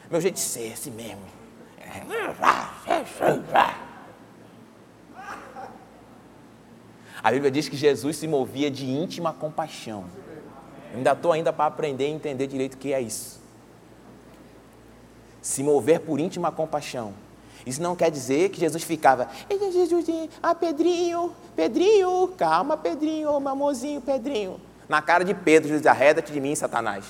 Meu 0.10 0.20
jeito 0.20 0.36
de 0.36 0.42
ser, 0.42 0.74
assim 0.74 0.92
mesmo. 0.92 1.22
A 7.24 7.32
Bíblia 7.32 7.52
diz 7.52 7.70
que 7.70 7.78
Jesus 7.78 8.18
se 8.18 8.28
movia 8.28 8.72
de 8.72 8.90
íntima 8.90 9.32
compaixão. 9.32 10.06
ainda 10.94 11.12
estou 11.12 11.32
ainda 11.32 11.54
para 11.54 11.66
aprender 11.66 12.08
e 12.08 12.12
entender 12.12 12.48
direito 12.48 12.74
o 12.74 12.78
que 12.78 12.94
é 12.94 13.02
isso. 13.02 13.40
Se 15.42 15.64
mover 15.64 16.00
por 16.00 16.20
íntima 16.20 16.52
compaixão. 16.52 17.14
Isso 17.66 17.82
não 17.82 17.96
quer 17.96 18.10
dizer 18.10 18.50
que 18.50 18.60
Jesus 18.60 18.84
ficava, 18.84 19.30
Jesus, 19.50 20.30
ah, 20.42 20.56
Pedrinho, 20.56 21.32
Pedrinho, 21.56 22.30
calma, 22.36 22.76
Pedrinho, 22.76 23.40
meu 23.40 23.52
amorzinho, 23.52 24.02
Pedrinho. 24.02 24.60
Na 24.90 25.02
cara 25.02 25.24
de 25.24 25.34
Pedro, 25.34 25.70
Jesus 25.70 25.86
arreda-te 25.86 26.34
de 26.34 26.40
mim, 26.42 26.56
Satanás. 26.56 27.06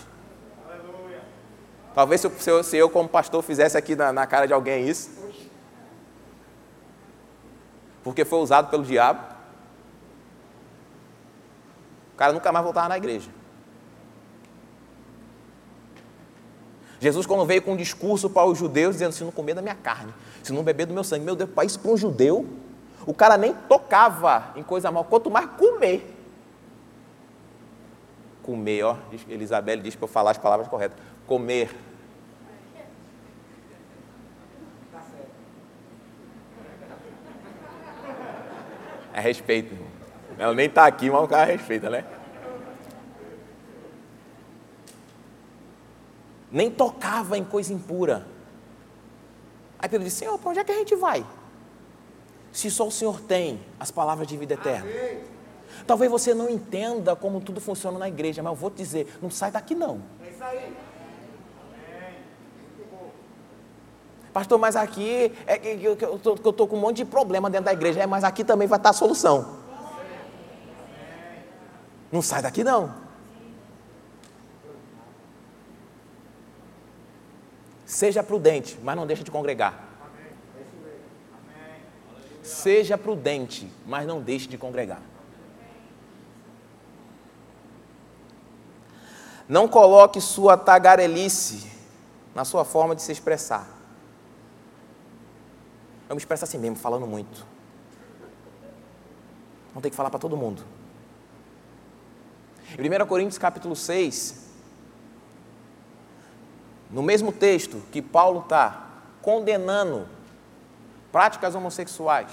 Aleluia. 0.68 1.22
Talvez 1.96 2.22
se 2.22 2.50
eu, 2.50 2.64
se 2.64 2.78
eu, 2.78 2.90
como 2.90 3.08
pastor, 3.08 3.42
fizesse 3.42 3.78
aqui 3.78 3.96
na, 3.96 4.12
na 4.12 4.28
cara 4.28 4.46
de 4.46 4.54
alguém 4.54 4.90
isso. 4.90 5.10
Porque 8.04 8.26
foi 8.26 8.40
usado 8.40 8.70
pelo 8.70 8.84
diabo. 8.84 9.31
Cara 12.22 12.34
nunca 12.34 12.52
mais 12.52 12.64
voltava 12.64 12.88
na 12.88 12.98
igreja. 12.98 13.32
Jesus, 17.00 17.26
quando 17.26 17.44
veio 17.48 17.64
com 17.64 17.74
um 17.74 17.76
discurso 17.76 18.30
para 18.30 18.46
os 18.46 18.60
judeus, 18.60 18.94
dizendo: 18.94 19.12
Se 19.12 19.24
não 19.24 19.32
comer 19.32 19.56
da 19.56 19.62
minha 19.64 19.74
carne, 19.74 20.14
se 20.44 20.54
não 20.54 20.62
beber 20.62 20.86
do 20.86 20.94
meu 20.94 21.04
sangue, 21.04 21.26
meu 21.26 21.36
Deus, 21.36 21.50
para 21.50 21.66
isso 21.66 21.80
para 21.80 21.90
um 21.90 21.98
judeu, 21.98 22.46
o 23.08 23.14
cara 23.16 23.38
nem 23.38 23.56
tocava 23.68 24.54
em 24.56 24.62
coisa 24.62 24.92
mal, 24.92 25.04
quanto 25.04 25.32
mais 25.32 25.50
comer. 25.58 26.16
Comer, 28.44 28.84
ó, 28.84 28.98
Elizabeth 29.28 29.78
diz 29.78 29.96
para 29.96 30.04
eu 30.04 30.08
falar 30.08 30.30
as 30.30 30.38
palavras 30.38 30.68
corretas: 30.68 31.00
comer. 31.26 31.76
É 39.12 39.20
respeito. 39.20 39.91
Ela 40.42 40.56
nem 40.56 40.66
está 40.66 40.88
aqui, 40.88 41.08
mas 41.10 41.24
o 41.24 41.28
cara 41.28 41.46
respeita, 41.46 41.88
né? 41.88 42.04
nem 46.52 46.70
tocava 46.70 47.38
em 47.38 47.44
coisa 47.44 47.72
impura. 47.72 48.26
Aí 49.80 49.88
Pedro 49.88 50.06
disse: 50.06 50.18
Senhor, 50.18 50.38
para 50.38 50.50
onde 50.50 50.60
é 50.60 50.64
que 50.64 50.72
a 50.72 50.78
gente 50.78 50.96
vai? 50.96 51.26
Se 52.52 52.70
só 52.70 52.88
o 52.88 52.92
Senhor 52.92 53.22
tem 53.22 53.62
as 53.80 53.90
palavras 53.90 54.28
de 54.28 54.36
vida 54.36 54.56
eterna. 54.56 54.90
Amém. 54.90 55.22
Talvez 55.88 56.12
você 56.12 56.34
não 56.34 56.50
entenda 56.50 57.16
como 57.16 57.40
tudo 57.40 57.62
funciona 57.62 57.98
na 57.98 58.08
igreja, 58.08 58.44
mas 58.44 58.52
eu 58.52 58.58
vou 58.58 58.70
te 58.70 58.78
dizer: 58.78 59.18
não 59.22 59.30
sai 59.30 59.52
daqui 59.52 59.74
não. 59.74 60.02
É 60.26 60.30
isso 60.30 60.44
aí. 60.44 60.74
Pastor, 64.34 64.58
mas 64.58 64.76
aqui 64.76 65.32
é 65.46 65.58
que 65.58 65.86
eu 65.86 66.16
estou 66.16 66.68
com 66.68 66.78
um 66.78 66.80
monte 66.80 66.98
de 66.98 67.06
problema 67.06 67.50
dentro 67.50 67.66
da 67.66 67.74
igreja, 67.74 68.02
é, 68.02 68.08
mas 68.08 68.24
aqui 68.24 68.46
também 68.46 68.66
vai 68.66 68.80
estar 68.80 68.90
a 68.90 68.94
solução. 68.94 69.61
Não 72.12 72.22
sai 72.22 72.42
daqui 72.42 72.64
não. 72.64 72.94
Seja 77.86 78.24
prudente, 78.24 78.80
mas 78.82 78.96
não 78.96 79.06
deixe 79.06 79.24
de 79.24 79.32
congregar. 79.32 79.88
Seja 82.42 82.98
prudente, 82.98 83.72
mas 83.86 84.08
não 84.08 84.22
deixe 84.22 84.48
de 84.48 84.58
congregar. 84.58 85.02
Não 89.48 89.68
coloque 89.68 90.22
sua 90.22 90.58
tagarelice 90.58 91.70
na 92.34 92.46
sua 92.46 92.64
forma 92.64 92.96
de 92.96 93.02
se 93.02 93.12
expressar. 93.12 93.68
Eu 96.10 96.16
me 96.16 96.20
expresso 96.20 96.46
assim 96.46 96.58
mesmo, 96.58 96.78
falando 96.78 97.06
muito. 97.06 97.46
Não 99.76 99.82
tem 99.82 99.92
que 99.92 99.98
falar 99.98 100.10
para 100.10 100.20
todo 100.20 100.36
mundo. 100.36 100.64
Em 102.78 103.04
1 103.04 103.06
Coríntios 103.06 103.38
capítulo 103.38 103.76
6, 103.76 104.50
no 106.90 107.04
mesmo 107.04 107.32
texto 107.32 107.82
que 107.92 108.02
Paulo 108.02 108.42
está 108.42 108.88
condenando 109.22 110.08
práticas 111.12 111.54
homossexuais, 111.54 112.32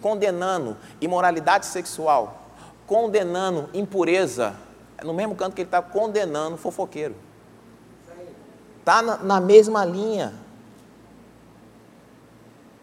condenando 0.00 0.78
imoralidade 0.98 1.66
sexual, 1.66 2.48
condenando 2.86 3.68
impureza, 3.74 4.56
é 4.96 5.04
no 5.04 5.12
mesmo 5.12 5.34
canto 5.34 5.54
que 5.54 5.60
ele 5.60 5.68
está 5.68 5.82
condenando 5.82 6.56
fofoqueiro. 6.56 7.14
Está 8.78 9.02
na, 9.02 9.18
na 9.18 9.40
mesma 9.40 9.84
linha. 9.84 10.32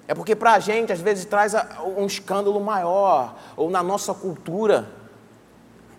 É 0.07 0.13
porque 0.13 0.35
para 0.35 0.53
a 0.53 0.59
gente, 0.59 0.91
às 0.91 0.99
vezes, 0.99 1.25
traz 1.25 1.53
um 1.97 2.05
escândalo 2.05 2.59
maior, 2.59 3.35
ou 3.55 3.69
na 3.71 3.81
nossa 3.81 4.13
cultura, 4.13 5.02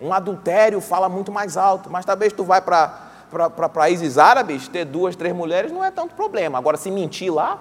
um 0.00 0.12
adultério 0.12 0.80
fala 0.80 1.08
muito 1.08 1.30
mais 1.32 1.56
alto, 1.56 1.90
mas 1.90 2.04
talvez 2.04 2.32
tu 2.32 2.44
vai 2.44 2.60
para 2.60 3.68
países 3.72 4.18
árabes, 4.18 4.68
ter 4.68 4.84
duas, 4.84 5.16
três 5.16 5.34
mulheres 5.34 5.72
não 5.72 5.82
é 5.82 5.90
tanto 5.90 6.14
problema. 6.14 6.58
Agora, 6.58 6.76
se 6.76 6.90
mentir 6.90 7.32
lá, 7.32 7.58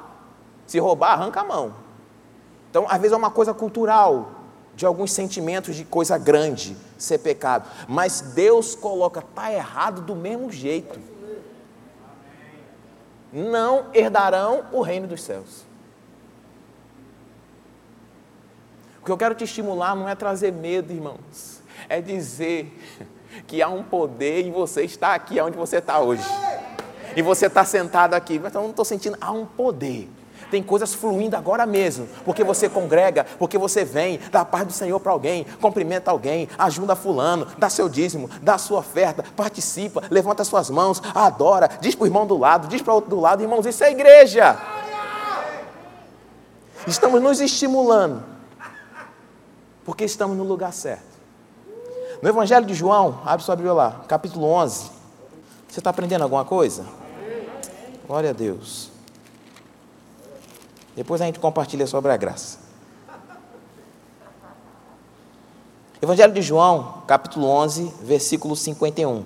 se 0.66 0.80
roubar, 0.80 1.14
arranca 1.14 1.42
a 1.42 1.44
mão. 1.44 1.74
Então, 2.70 2.86
às 2.90 3.00
vezes 3.00 3.14
é 3.14 3.18
uma 3.18 3.32
coisa 3.32 3.54
cultural, 3.54 4.32
de 4.76 4.86
alguns 4.86 5.12
sentimentos 5.12 5.76
de 5.76 5.86
coisa 5.86 6.18
grande 6.18 6.76
ser 6.98 7.20
pecado. 7.20 7.70
Mas 7.88 8.22
Deus 8.22 8.74
coloca, 8.74 9.20
está 9.20 9.54
errado 9.54 10.02
do 10.02 10.16
mesmo 10.16 10.52
jeito. 10.52 11.00
Não 13.32 13.86
herdarão 13.94 14.66
o 14.72 14.82
reino 14.82 15.08
dos 15.08 15.22
céus. 15.22 15.64
O 19.02 19.06
que 19.06 19.12
eu 19.12 19.18
quero 19.18 19.36
te 19.36 19.44
estimular 19.44 19.96
não 19.96 20.08
é 20.08 20.16
trazer 20.16 20.52
medo, 20.52 20.94
irmãos, 20.94 21.62
é 21.90 22.02
dizer 22.02 22.78
que 23.48 23.62
há 23.62 23.70
um 23.70 23.84
poder 23.84 24.46
em 24.46 24.52
você 24.52 24.84
estar 24.84 25.14
aqui 25.14 25.40
onde 25.40 25.58
você 25.58 25.78
está 25.78 26.00
hoje. 26.00 26.24
E 27.16 27.22
você 27.22 27.48
está 27.48 27.64
sentado 27.64 28.14
aqui, 28.14 28.40
mas 28.40 28.54
eu 28.54 28.62
não 28.62 28.72
estou 28.72 28.86
sentindo, 28.86 29.18
há 29.22 29.32
um 29.32 29.46
poder. 29.46 30.10
Tem 30.50 30.62
coisas 30.62 30.94
fluindo 30.94 31.36
agora 31.36 31.66
mesmo, 31.66 32.08
porque 32.24 32.44
você 32.44 32.70
congrega, 32.70 33.26
porque 33.40 33.58
você 33.58 33.84
vem, 33.84 34.20
dá 34.32 34.42
a 34.42 34.46
paz 34.46 34.68
do 34.68 34.74
Senhor 34.74 35.00
para 35.00 35.12
alguém, 35.12 35.46
cumprimenta 35.60 36.12
alguém, 36.12 36.48
ajuda 36.60 36.96
fulano, 36.96 37.48
dá 37.58 37.72
seu 37.72 37.90
dízimo, 37.90 38.30
dá 38.42 38.58
sua 38.60 38.80
oferta, 38.80 39.24
participa, 39.36 40.04
levanta 40.12 40.44
suas 40.44 40.70
mãos, 40.70 41.02
adora, 41.16 41.70
diz 41.82 41.96
para 41.96 42.04
o 42.04 42.08
irmão 42.08 42.28
do 42.28 42.38
lado, 42.38 42.68
diz 42.68 42.84
para 42.84 42.92
o 42.92 42.96
outro 42.96 43.10
do 43.10 43.20
lado, 43.20 43.42
irmãos, 43.42 43.66
isso 43.66 43.84
é 43.84 43.92
igreja. 43.92 44.56
Estamos 46.86 47.20
nos 47.20 47.42
estimulando, 47.42 48.24
porque 49.84 50.04
estamos 50.04 50.38
no 50.38 50.44
lugar 50.44 50.72
certo. 50.72 51.13
No 52.24 52.30
Evangelho 52.30 52.66
de 52.66 52.74
João, 52.74 53.20
abre 53.26 53.44
sua 53.44 53.54
Bíblia 53.54 53.74
lá, 53.74 54.02
capítulo 54.08 54.46
11. 54.46 54.90
Você 55.68 55.82
está 55.82 55.90
aprendendo 55.90 56.22
alguma 56.22 56.46
coisa? 56.46 56.86
Glória 58.08 58.30
a 58.30 58.34
Deus. 58.34 58.90
Depois 60.96 61.20
a 61.20 61.26
gente 61.26 61.38
compartilha 61.38 61.86
sobre 61.86 62.14
a 62.14 62.16
graça. 62.16 62.60
Evangelho 66.02 66.32
de 66.32 66.42
João, 66.42 67.04
capítulo 67.06 67.46
11, 67.46 67.94
versículo 68.04 68.56
51. 68.56 69.26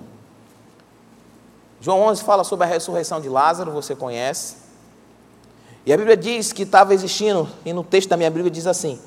João 1.80 2.00
11 2.00 2.24
fala 2.24 2.42
sobre 2.42 2.66
a 2.66 2.68
ressurreição 2.68 3.20
de 3.20 3.28
Lázaro, 3.28 3.70
você 3.70 3.94
conhece. 3.94 4.56
E 5.86 5.92
a 5.92 5.96
Bíblia 5.96 6.16
diz 6.16 6.52
que 6.52 6.64
estava 6.64 6.92
existindo, 6.92 7.48
e 7.64 7.72
no 7.72 7.84
texto 7.84 8.08
da 8.08 8.16
minha 8.16 8.28
Bíblia 8.28 8.50
diz 8.50 8.66
assim: 8.66 9.00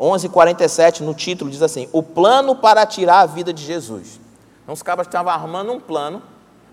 11:47 0.00 1.00
no 1.00 1.12
título 1.12 1.50
diz 1.50 1.60
assim: 1.60 1.88
"O 1.92 2.02
plano 2.02 2.56
para 2.56 2.86
tirar 2.86 3.20
a 3.20 3.26
vida 3.26 3.52
de 3.52 3.62
Jesus". 3.62 4.18
Então 4.62 4.72
os 4.72 4.82
cabras 4.82 5.06
estavam 5.06 5.32
armando 5.32 5.72
um 5.72 5.78
plano 5.78 6.22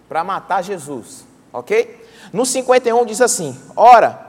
para 0.07 0.24
matar 0.24 0.63
Jesus, 0.63 1.25
OK? 1.51 2.07
No 2.31 2.46
51 2.46 3.05
diz 3.05 3.19
assim: 3.19 3.60
"Ora, 3.75 4.25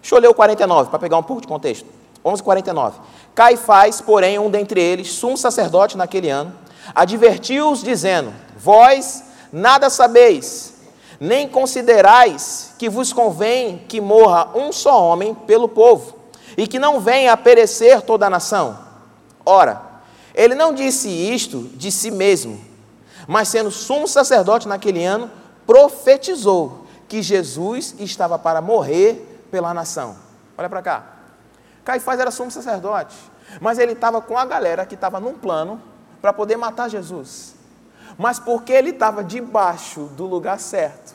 deixa 0.00 0.14
eu 0.14 0.20
ler 0.20 0.28
o 0.28 0.34
49 0.34 0.90
para 0.90 0.98
pegar 0.98 1.16
um 1.16 1.22
pouco 1.22 1.42
de 1.42 1.48
contexto. 1.48 1.86
11:49. 2.24 3.00
Caifás, 3.34 4.00
porém, 4.00 4.38
um 4.38 4.50
dentre 4.50 4.80
eles, 4.80 5.12
sumo 5.12 5.36
sacerdote 5.36 5.96
naquele 5.96 6.30
ano, 6.30 6.52
advertiu-os 6.94 7.82
dizendo: 7.82 8.32
Vós 8.56 9.24
nada 9.52 9.90
sabeis, 9.90 10.74
nem 11.20 11.48
considerais 11.48 12.74
que 12.78 12.88
vos 12.88 13.12
convém 13.12 13.78
que 13.88 14.00
morra 14.00 14.48
um 14.54 14.72
só 14.72 15.02
homem 15.02 15.34
pelo 15.34 15.68
povo, 15.68 16.14
e 16.56 16.66
que 16.66 16.78
não 16.78 17.00
venha 17.00 17.32
a 17.32 17.36
perecer 17.36 18.02
toda 18.02 18.26
a 18.26 18.30
nação. 18.30 18.78
Ora, 19.44 19.80
ele 20.34 20.54
não 20.54 20.74
disse 20.74 21.08
isto 21.08 21.62
de 21.74 21.90
si 21.90 22.10
mesmo, 22.10 22.60
mas 23.26 23.48
sendo 23.48 23.70
sumo 23.70 24.08
sacerdote 24.08 24.66
naquele 24.66 25.04
ano, 25.04 25.30
profetizou 25.66 26.86
que 27.08 27.22
Jesus 27.22 27.94
estava 27.98 28.38
para 28.38 28.60
morrer 28.60 29.46
pela 29.50 29.72
nação. 29.72 30.16
Olha 30.56 30.68
para 30.68 30.82
cá. 30.82 31.06
Caifás 31.84 32.18
era 32.18 32.30
sumo 32.30 32.50
sacerdote, 32.50 33.16
mas 33.60 33.78
ele 33.78 33.92
estava 33.92 34.20
com 34.20 34.38
a 34.38 34.44
galera 34.44 34.86
que 34.86 34.94
estava 34.94 35.20
num 35.20 35.34
plano 35.34 35.80
para 36.20 36.32
poder 36.32 36.56
matar 36.56 36.88
Jesus. 36.88 37.54
Mas 38.16 38.38
porque 38.38 38.72
ele 38.72 38.90
estava 38.90 39.22
debaixo 39.22 40.04
do 40.16 40.24
lugar 40.26 40.58
certo, 40.58 41.14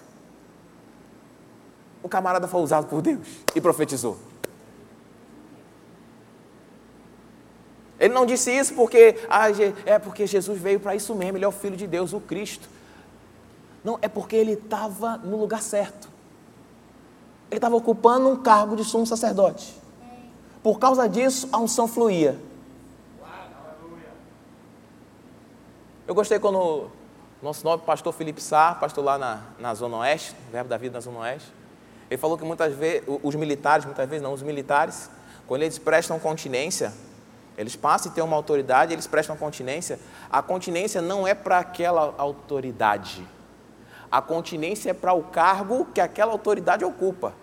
o 2.02 2.08
camarada 2.08 2.48
foi 2.48 2.62
usado 2.62 2.88
por 2.88 3.02
Deus 3.02 3.28
e 3.54 3.60
profetizou. 3.60 4.29
Ele 8.00 8.14
não 8.14 8.26
disse 8.26 8.50
isso 8.52 8.74
porque 8.74 9.20
ah, 9.30 9.48
é 9.86 10.00
porque 10.00 10.26
Jesus 10.26 10.60
veio 10.60 10.80
para 10.80 10.96
isso 10.96 11.14
mesmo, 11.14 11.38
ele 11.38 11.46
é 11.46 11.48
o 11.48 11.52
Filho 11.52 11.76
de 11.76 11.86
Deus, 11.86 12.14
o 12.14 12.22
Cristo. 12.22 12.70
Não, 13.84 14.00
é 14.02 14.08
porque 14.08 14.36
ele 14.36 14.54
estava 14.54 15.18
no 15.18 15.38
lugar 15.38 15.62
certo. 15.62 16.08
Ele 17.50 17.58
estava 17.58 17.76
ocupando 17.76 18.30
um 18.30 18.38
cargo 18.38 18.76
de 18.76 18.84
sumo 18.84 19.06
sacerdote. 19.06 19.78
Por 20.64 20.80
causa 20.80 21.08
disso, 21.10 21.50
a 21.52 21.58
unção 21.58 21.88
fluía. 21.88 22.40
Eu 26.08 26.16
gostei 26.16 26.40
quando 26.40 26.58
o 26.58 26.90
nosso 27.42 27.64
nobre 27.64 27.86
pastor 27.86 28.14
Felipe 28.14 28.42
Sá, 28.42 28.76
pastor 28.76 29.04
lá 29.04 29.18
na, 29.18 29.42
na 29.60 29.74
Zona 29.74 29.98
Oeste, 29.98 30.36
Verbo 30.52 30.70
da 30.70 30.78
Vida 30.78 30.94
na 30.96 31.00
Zona 31.02 31.20
Oeste, 31.20 31.52
ele 32.10 32.18
falou 32.18 32.38
que 32.38 32.44
muitas 32.44 32.74
vezes, 32.74 33.04
os 33.22 33.36
militares, 33.36 33.86
muitas 33.86 34.10
vezes 34.10 34.24
não, 34.24 34.34
os 34.34 34.42
militares, 34.42 35.10
quando 35.48 35.62
eles 35.62 35.78
prestam 35.78 36.20
continência, 36.20 36.92
eles 37.60 37.76
passam 37.76 38.10
a 38.10 38.16
ter 38.16 38.22
uma 38.22 38.38
autoridade, 38.38 38.94
eles 38.94 39.06
prestam 39.06 39.36
continência, 39.36 40.00
a 40.32 40.42
continência 40.42 41.02
não 41.02 41.28
é 41.28 41.34
para 41.34 41.60
aquela 41.60 42.16
autoridade, 42.18 43.28
a 44.10 44.22
continência 44.22 44.92
é 44.92 44.94
para 44.94 45.12
o 45.12 45.24
cargo 45.24 45.86
que 45.94 46.00
aquela 46.00 46.32
autoridade 46.32 46.86
ocupa. 46.86 47.34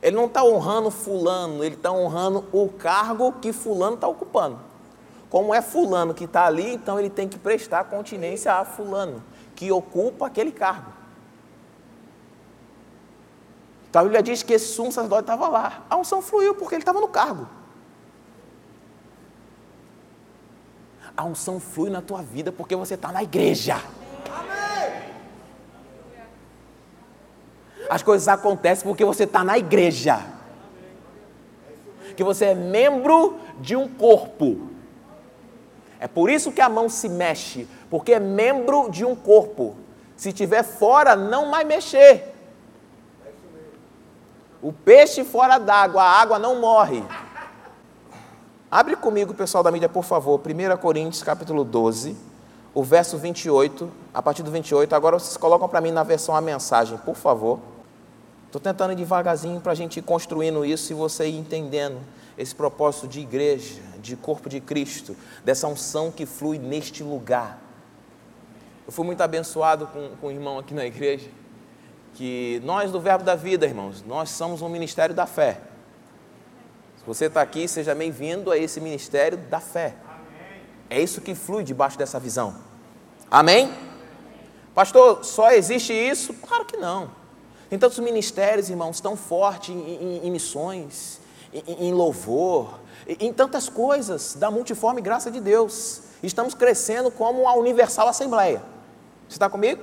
Ele 0.00 0.14
não 0.14 0.26
está 0.26 0.44
honrando 0.44 0.88
fulano, 0.88 1.64
ele 1.64 1.74
está 1.74 1.90
honrando 1.90 2.44
o 2.52 2.68
cargo 2.68 3.32
que 3.42 3.52
fulano 3.52 3.96
está 3.96 4.06
ocupando. 4.06 4.60
Como 5.28 5.52
é 5.52 5.60
fulano 5.60 6.14
que 6.14 6.26
está 6.26 6.46
ali, 6.46 6.74
então 6.74 6.96
ele 7.00 7.10
tem 7.10 7.28
que 7.28 7.40
prestar 7.40 7.82
continência 7.84 8.52
a 8.52 8.64
fulano, 8.64 9.20
que 9.56 9.72
ocupa 9.72 10.28
aquele 10.28 10.52
cargo. 10.52 10.92
Então 13.90 14.02
a 14.02 14.04
Bíblia 14.04 14.22
diz 14.22 14.44
que 14.44 14.52
esse 14.52 14.68
sumo 14.68 14.92
sacerdote 14.92 15.22
estava 15.22 15.48
lá. 15.48 15.82
A 15.90 15.96
unção 15.96 16.22
fluiu 16.22 16.54
porque 16.54 16.76
ele 16.76 16.82
estava 16.82 17.00
no 17.00 17.08
cargo. 17.08 17.48
A 21.16 21.24
unção 21.24 21.60
flui 21.60 21.90
na 21.90 22.02
tua 22.02 22.22
vida 22.22 22.50
porque 22.50 22.74
você 22.74 22.94
está 22.94 23.12
na 23.12 23.22
igreja. 23.22 23.80
As 27.88 28.02
coisas 28.02 28.26
acontecem 28.28 28.86
porque 28.86 29.04
você 29.04 29.24
está 29.24 29.44
na 29.44 29.58
igreja. 29.58 30.20
Que 32.16 32.24
você 32.24 32.46
é 32.46 32.54
membro 32.54 33.38
de 33.60 33.76
um 33.76 33.88
corpo. 33.88 34.70
É 36.00 36.08
por 36.08 36.28
isso 36.28 36.52
que 36.52 36.60
a 36.60 36.68
mão 36.68 36.88
se 36.88 37.08
mexe, 37.08 37.66
porque 37.88 38.12
é 38.12 38.20
membro 38.20 38.90
de 38.90 39.04
um 39.04 39.14
corpo. 39.14 39.76
Se 40.16 40.28
estiver 40.28 40.62
fora, 40.62 41.16
não 41.16 41.50
vai 41.50 41.64
mexer. 41.64 42.34
O 44.60 44.72
peixe 44.72 45.24
fora 45.24 45.58
d'água, 45.58 46.02
a 46.02 46.20
água 46.20 46.38
não 46.38 46.60
morre. 46.60 47.02
Abre 48.74 48.96
comigo, 48.96 49.32
pessoal 49.32 49.62
da 49.62 49.70
mídia, 49.70 49.88
por 49.88 50.02
favor, 50.02 50.40
1 50.40 50.76
Coríntios 50.78 51.22
capítulo 51.22 51.62
12, 51.62 52.16
o 52.74 52.82
verso 52.82 53.16
28, 53.16 53.88
a 54.12 54.20
partir 54.20 54.42
do 54.42 54.50
28. 54.50 54.92
Agora 54.96 55.16
vocês 55.16 55.36
colocam 55.36 55.68
para 55.68 55.80
mim 55.80 55.92
na 55.92 56.02
versão 56.02 56.34
a 56.34 56.40
mensagem, 56.40 56.98
por 56.98 57.14
favor. 57.14 57.60
Estou 58.46 58.60
tentando 58.60 58.92
ir 58.92 58.96
devagarzinho 58.96 59.60
para 59.60 59.70
a 59.70 59.74
gente 59.76 60.00
ir 60.00 60.02
construindo 60.02 60.64
isso 60.64 60.90
e 60.90 60.94
você 60.96 61.28
ir 61.28 61.38
entendendo 61.38 62.00
esse 62.36 62.52
propósito 62.52 63.06
de 63.06 63.20
igreja, 63.20 63.80
de 64.00 64.16
corpo 64.16 64.48
de 64.48 64.58
Cristo, 64.58 65.16
dessa 65.44 65.68
unção 65.68 66.10
que 66.10 66.26
flui 66.26 66.58
neste 66.58 67.04
lugar. 67.04 67.60
Eu 68.84 68.92
fui 68.92 69.06
muito 69.06 69.20
abençoado 69.20 69.86
com, 69.86 70.16
com 70.20 70.26
o 70.26 70.30
irmão 70.32 70.58
aqui 70.58 70.74
na 70.74 70.84
igreja, 70.84 71.30
que 72.14 72.60
nós 72.64 72.90
do 72.90 73.00
Verbo 73.00 73.22
da 73.22 73.36
Vida, 73.36 73.66
irmãos, 73.66 74.02
nós 74.04 74.30
somos 74.30 74.62
um 74.62 74.68
ministério 74.68 75.14
da 75.14 75.26
fé. 75.26 75.60
Se 77.04 77.08
você 77.08 77.24
está 77.26 77.42
aqui, 77.42 77.68
seja 77.68 77.94
bem-vindo 77.94 78.50
a 78.50 78.56
esse 78.56 78.80
ministério 78.80 79.36
da 79.36 79.60
fé. 79.60 79.94
É 80.88 80.98
isso 80.98 81.20
que 81.20 81.34
flui 81.34 81.62
debaixo 81.62 81.98
dessa 81.98 82.18
visão. 82.18 82.54
Amém? 83.30 83.70
Pastor, 84.74 85.22
só 85.22 85.50
existe 85.50 85.92
isso? 85.92 86.32
Claro 86.32 86.64
que 86.64 86.78
não. 86.78 87.10
Tem 87.68 87.78
tantos 87.78 87.98
ministérios, 87.98 88.70
irmãos, 88.70 89.02
tão 89.02 89.18
fortes 89.18 89.74
em, 89.74 89.80
em, 89.80 90.26
em 90.26 90.30
missões, 90.30 91.20
em, 91.52 91.88
em 91.88 91.92
louvor, 91.92 92.80
em 93.06 93.30
tantas 93.34 93.68
coisas 93.68 94.34
da 94.36 94.50
multiforme 94.50 95.02
graça 95.02 95.30
de 95.30 95.40
Deus. 95.40 96.04
Estamos 96.22 96.54
crescendo 96.54 97.10
como 97.10 97.46
a 97.46 97.54
Universal 97.54 98.08
Assembleia. 98.08 98.62
Você 99.28 99.34
está 99.34 99.50
comigo? 99.50 99.82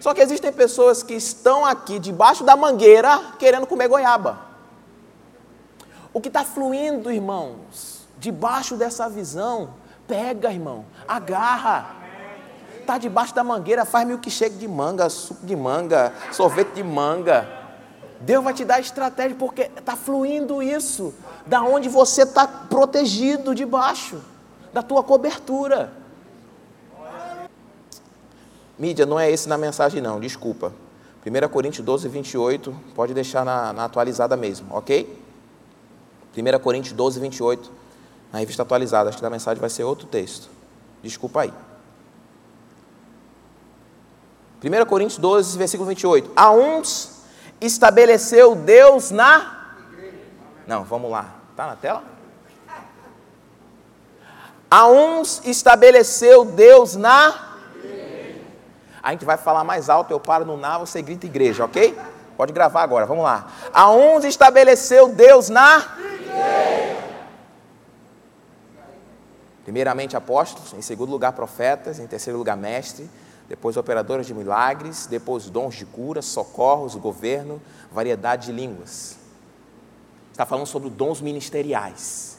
Só 0.00 0.12
que 0.12 0.20
existem 0.20 0.52
pessoas 0.52 1.02
que 1.02 1.14
estão 1.14 1.64
aqui 1.64 1.98
debaixo 1.98 2.44
da 2.44 2.54
mangueira 2.54 3.32
querendo 3.38 3.66
comer 3.66 3.88
goiaba. 3.88 4.47
O 6.12 6.20
que 6.20 6.28
está 6.28 6.44
fluindo, 6.44 7.10
irmãos, 7.10 8.06
debaixo 8.18 8.76
dessa 8.76 9.08
visão, 9.08 9.70
pega, 10.06 10.52
irmão, 10.52 10.84
agarra 11.06 11.98
está 12.88 12.96
debaixo 12.96 13.34
da 13.34 13.44
mangueira, 13.44 13.84
faz 13.84 14.08
milkshake 14.08 14.56
de 14.56 14.66
manga, 14.66 15.10
suco 15.10 15.44
de 15.44 15.54
manga, 15.54 16.10
sorvete 16.32 16.72
de 16.72 16.82
manga. 16.82 17.46
Deus 18.18 18.42
vai 18.42 18.54
te 18.54 18.64
dar 18.64 18.80
estratégia 18.80 19.36
porque 19.38 19.70
está 19.76 19.94
fluindo 19.94 20.62
isso, 20.62 21.12
da 21.46 21.62
onde 21.62 21.86
você 21.86 22.22
está 22.22 22.46
protegido 22.48 23.54
debaixo, 23.54 24.22
da 24.72 24.82
tua 24.82 25.02
cobertura. 25.02 25.92
Mídia, 28.78 29.04
não 29.04 29.20
é 29.20 29.30
esse 29.30 29.50
na 29.50 29.58
mensagem 29.58 30.00
não, 30.00 30.18
desculpa. 30.18 30.72
1 31.26 31.48
Coríntios 31.50 31.84
12, 31.84 32.08
28, 32.08 32.74
pode 32.94 33.12
deixar 33.12 33.44
na, 33.44 33.70
na 33.74 33.84
atualizada 33.84 34.34
mesmo, 34.34 34.74
ok? 34.74 35.27
1 36.36 36.58
Coríntios 36.60 36.92
12, 36.92 37.20
28, 37.20 37.72
na 38.32 38.38
revista 38.38 38.62
atualizada, 38.62 39.08
acho 39.08 39.18
que 39.18 39.24
na 39.24 39.30
mensagem 39.30 39.60
vai 39.60 39.70
ser 39.70 39.84
outro 39.84 40.06
texto. 40.06 40.48
Desculpa 41.02 41.42
aí. 41.42 41.52
1 44.62 44.86
Coríntios 44.86 45.18
12, 45.18 45.56
versículo 45.56 45.88
28. 45.88 46.32
A 46.34 46.50
uns 46.50 47.22
estabeleceu 47.60 48.54
Deus 48.54 49.10
na. 49.10 49.74
Não, 50.66 50.84
vamos 50.84 51.10
lá. 51.10 51.34
Está 51.50 51.66
na 51.66 51.76
tela? 51.76 52.02
A 54.70 54.86
uns 54.86 55.40
estabeleceu 55.44 56.44
Deus 56.44 56.94
na. 56.94 57.46
A 59.02 59.12
gente 59.12 59.24
vai 59.24 59.36
falar 59.36 59.64
mais 59.64 59.88
alto, 59.88 60.10
eu 60.10 60.20
paro 60.20 60.44
no 60.44 60.56
na, 60.56 60.76
você 60.76 61.00
grita 61.00 61.24
igreja, 61.24 61.64
ok? 61.64 61.96
Pode 62.36 62.52
gravar 62.52 62.82
agora, 62.82 63.06
vamos 63.06 63.24
lá. 63.24 63.48
A 63.72 63.90
uns 63.90 64.24
estabeleceu 64.24 65.08
Deus 65.08 65.48
na. 65.48 65.96
Primeiramente 69.64 70.16
apóstolos, 70.16 70.72
em 70.72 70.80
segundo 70.80 71.10
lugar 71.10 71.32
profetas, 71.32 71.98
em 71.98 72.06
terceiro 72.06 72.38
lugar 72.38 72.56
mestre, 72.56 73.08
depois 73.48 73.76
operadores 73.76 74.26
de 74.26 74.32
milagres, 74.32 75.06
depois 75.06 75.50
dons 75.50 75.74
de 75.74 75.84
cura, 75.84 76.22
socorros, 76.22 76.94
governo, 76.94 77.60
variedade 77.92 78.46
de 78.46 78.52
línguas. 78.52 79.18
Está 80.32 80.46
falando 80.46 80.66
sobre 80.66 80.88
dons 80.88 81.20
ministeriais. 81.20 82.38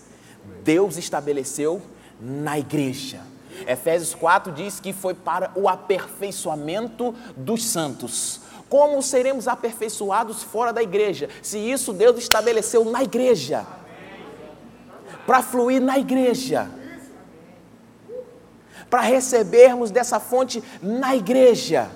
Deus 0.63 0.97
estabeleceu 0.97 1.81
na 2.19 2.57
igreja. 2.57 3.21
Efésios 3.67 4.15
4 4.15 4.51
diz 4.51 4.79
que 4.79 4.93
foi 4.93 5.13
para 5.13 5.51
o 5.55 5.67
aperfeiçoamento 5.67 7.13
dos 7.35 7.65
santos. 7.65 8.41
Como 8.69 9.01
seremos 9.01 9.47
aperfeiçoados 9.47 10.43
fora 10.43 10.71
da 10.71 10.81
igreja? 10.81 11.27
Se 11.41 11.57
isso 11.57 11.91
Deus 11.91 12.17
estabeleceu 12.17 12.85
na 12.85 13.03
igreja. 13.03 13.65
Para 15.29 15.43
fluir 15.43 15.79
na 15.79 15.99
igreja 15.99 16.67
para 18.89 19.01
recebermos 19.01 19.91
dessa 19.91 20.19
fonte 20.19 20.63
na 20.81 21.15
igreja. 21.15 21.89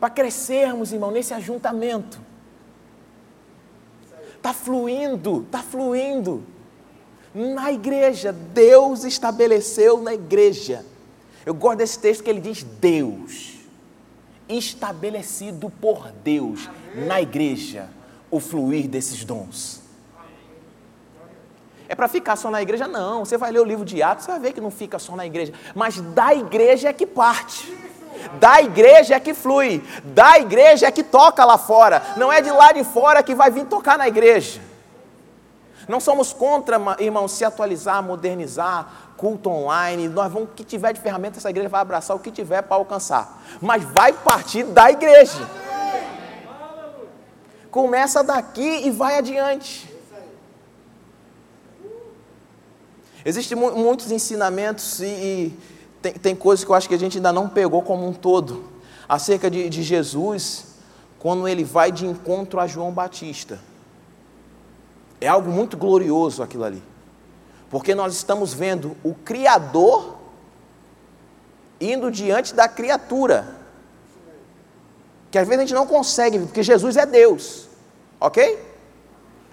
Para 0.00 0.10
crescermos, 0.10 0.92
irmão, 0.92 1.10
nesse 1.10 1.32
ajuntamento. 1.32 2.18
Está 4.36 4.52
fluindo, 4.52 5.42
está 5.42 5.62
fluindo. 5.62 6.42
Na 7.32 7.70
igreja, 7.70 8.32
Deus 8.32 9.04
estabeleceu 9.04 10.02
na 10.02 10.14
igreja. 10.14 10.84
Eu 11.46 11.54
gosto 11.54 11.78
desse 11.78 11.98
texto 11.98 12.24
que 12.24 12.30
ele 12.30 12.40
diz 12.40 12.64
Deus, 12.64 13.58
estabelecido 14.48 15.70
por 15.70 16.10
Deus 16.10 16.68
na 17.06 17.20
igreja, 17.20 17.88
o 18.30 18.40
fluir 18.40 18.88
desses 18.88 19.24
dons. 19.24 19.80
É 21.88 21.94
para 21.94 22.06
ficar 22.06 22.36
só 22.36 22.50
na 22.50 22.62
igreja? 22.62 22.86
Não. 22.86 23.24
Você 23.24 23.36
vai 23.36 23.50
ler 23.50 23.60
o 23.60 23.64
livro 23.64 23.84
de 23.84 24.00
Atos, 24.00 24.24
você 24.24 24.30
vai 24.30 24.40
ver 24.40 24.52
que 24.52 24.60
não 24.60 24.70
fica 24.70 24.98
só 24.98 25.16
na 25.16 25.26
igreja. 25.26 25.52
Mas 25.74 26.00
da 26.00 26.32
igreja 26.32 26.88
é 26.88 26.92
que 26.92 27.04
parte. 27.04 27.76
Da 28.38 28.62
igreja 28.62 29.16
é 29.16 29.20
que 29.20 29.34
flui. 29.34 29.82
Da 30.04 30.38
igreja 30.38 30.86
é 30.86 30.90
que 30.92 31.02
toca 31.02 31.44
lá 31.44 31.58
fora. 31.58 32.00
Não 32.16 32.32
é 32.32 32.40
de 32.40 32.50
lá 32.50 32.70
de 32.70 32.84
fora 32.84 33.22
que 33.24 33.34
vai 33.34 33.50
vir 33.50 33.66
tocar 33.66 33.98
na 33.98 34.06
igreja. 34.06 34.60
Não 35.88 35.98
somos 35.98 36.32
contra, 36.32 36.78
irmãos, 37.00 37.32
se 37.32 37.44
atualizar, 37.44 38.00
modernizar, 38.00 39.12
culto 39.16 39.50
online. 39.50 40.08
Nós 40.08 40.32
vamos, 40.32 40.48
o 40.50 40.52
que 40.52 40.62
tiver 40.62 40.92
de 40.92 41.00
ferramenta, 41.00 41.38
essa 41.38 41.50
igreja 41.50 41.68
vai 41.68 41.80
abraçar 41.80 42.16
o 42.16 42.20
que 42.20 42.30
tiver 42.30 42.62
para 42.62 42.76
alcançar. 42.76 43.42
Mas 43.60 43.82
vai 43.82 44.12
partir 44.12 44.62
da 44.62 44.88
igreja. 44.92 45.44
Começa 47.70 48.22
daqui 48.24 48.86
e 48.86 48.90
vai 48.90 49.18
adiante. 49.18 49.88
Existem 53.24 53.56
muitos 53.56 54.10
ensinamentos 54.10 55.00
e, 55.00 55.04
e 55.04 55.58
tem, 56.00 56.12
tem, 56.14 56.34
coisas 56.34 56.64
que 56.64 56.70
eu 56.70 56.74
acho 56.74 56.88
que 56.88 56.94
a 56.94 56.98
gente 56.98 57.18
ainda 57.18 57.32
não 57.32 57.48
pegou 57.48 57.82
como 57.82 58.08
um 58.08 58.12
todo 58.12 58.64
acerca 59.08 59.50
de, 59.50 59.68
de 59.68 59.82
Jesus 59.82 60.68
quando 61.18 61.46
ele 61.46 61.62
vai 61.62 61.92
de 61.92 62.06
encontro 62.06 62.58
a 62.58 62.66
João 62.66 62.90
Batista. 62.90 63.60
É 65.20 65.28
algo 65.28 65.50
muito 65.50 65.76
glorioso 65.76 66.42
aquilo 66.42 66.64
ali, 66.64 66.82
porque 67.68 67.94
nós 67.94 68.14
estamos 68.14 68.54
vendo 68.54 68.96
o 69.04 69.14
Criador 69.14 70.16
indo 71.78 72.10
diante 72.10 72.54
da 72.54 72.66
criatura, 72.66 73.59
que 75.30 75.38
às 75.38 75.46
vezes 75.46 75.58
a 75.62 75.66
gente 75.66 75.74
não 75.74 75.86
consegue, 75.86 76.38
porque 76.38 76.62
Jesus 76.62 76.96
é 76.96 77.06
Deus, 77.06 77.68
ok? 78.18 78.58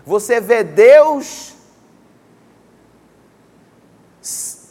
Você 0.05 0.39
vê 0.39 0.63
Deus 0.63 1.57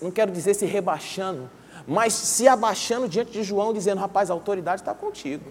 não 0.01 0.11
quero 0.11 0.31
dizer 0.31 0.55
se 0.55 0.67
rebaixando, 0.67 1.51
mas 1.87 2.13
se 2.13 2.47
abaixando 2.47 3.09
diante 3.09 3.33
de 3.33 3.43
João, 3.43 3.73
dizendo: 3.73 4.01
rapaz, 4.01 4.31
a 4.31 4.35
autoridade 4.35 4.83
está 4.83 4.95
contigo. 4.95 5.45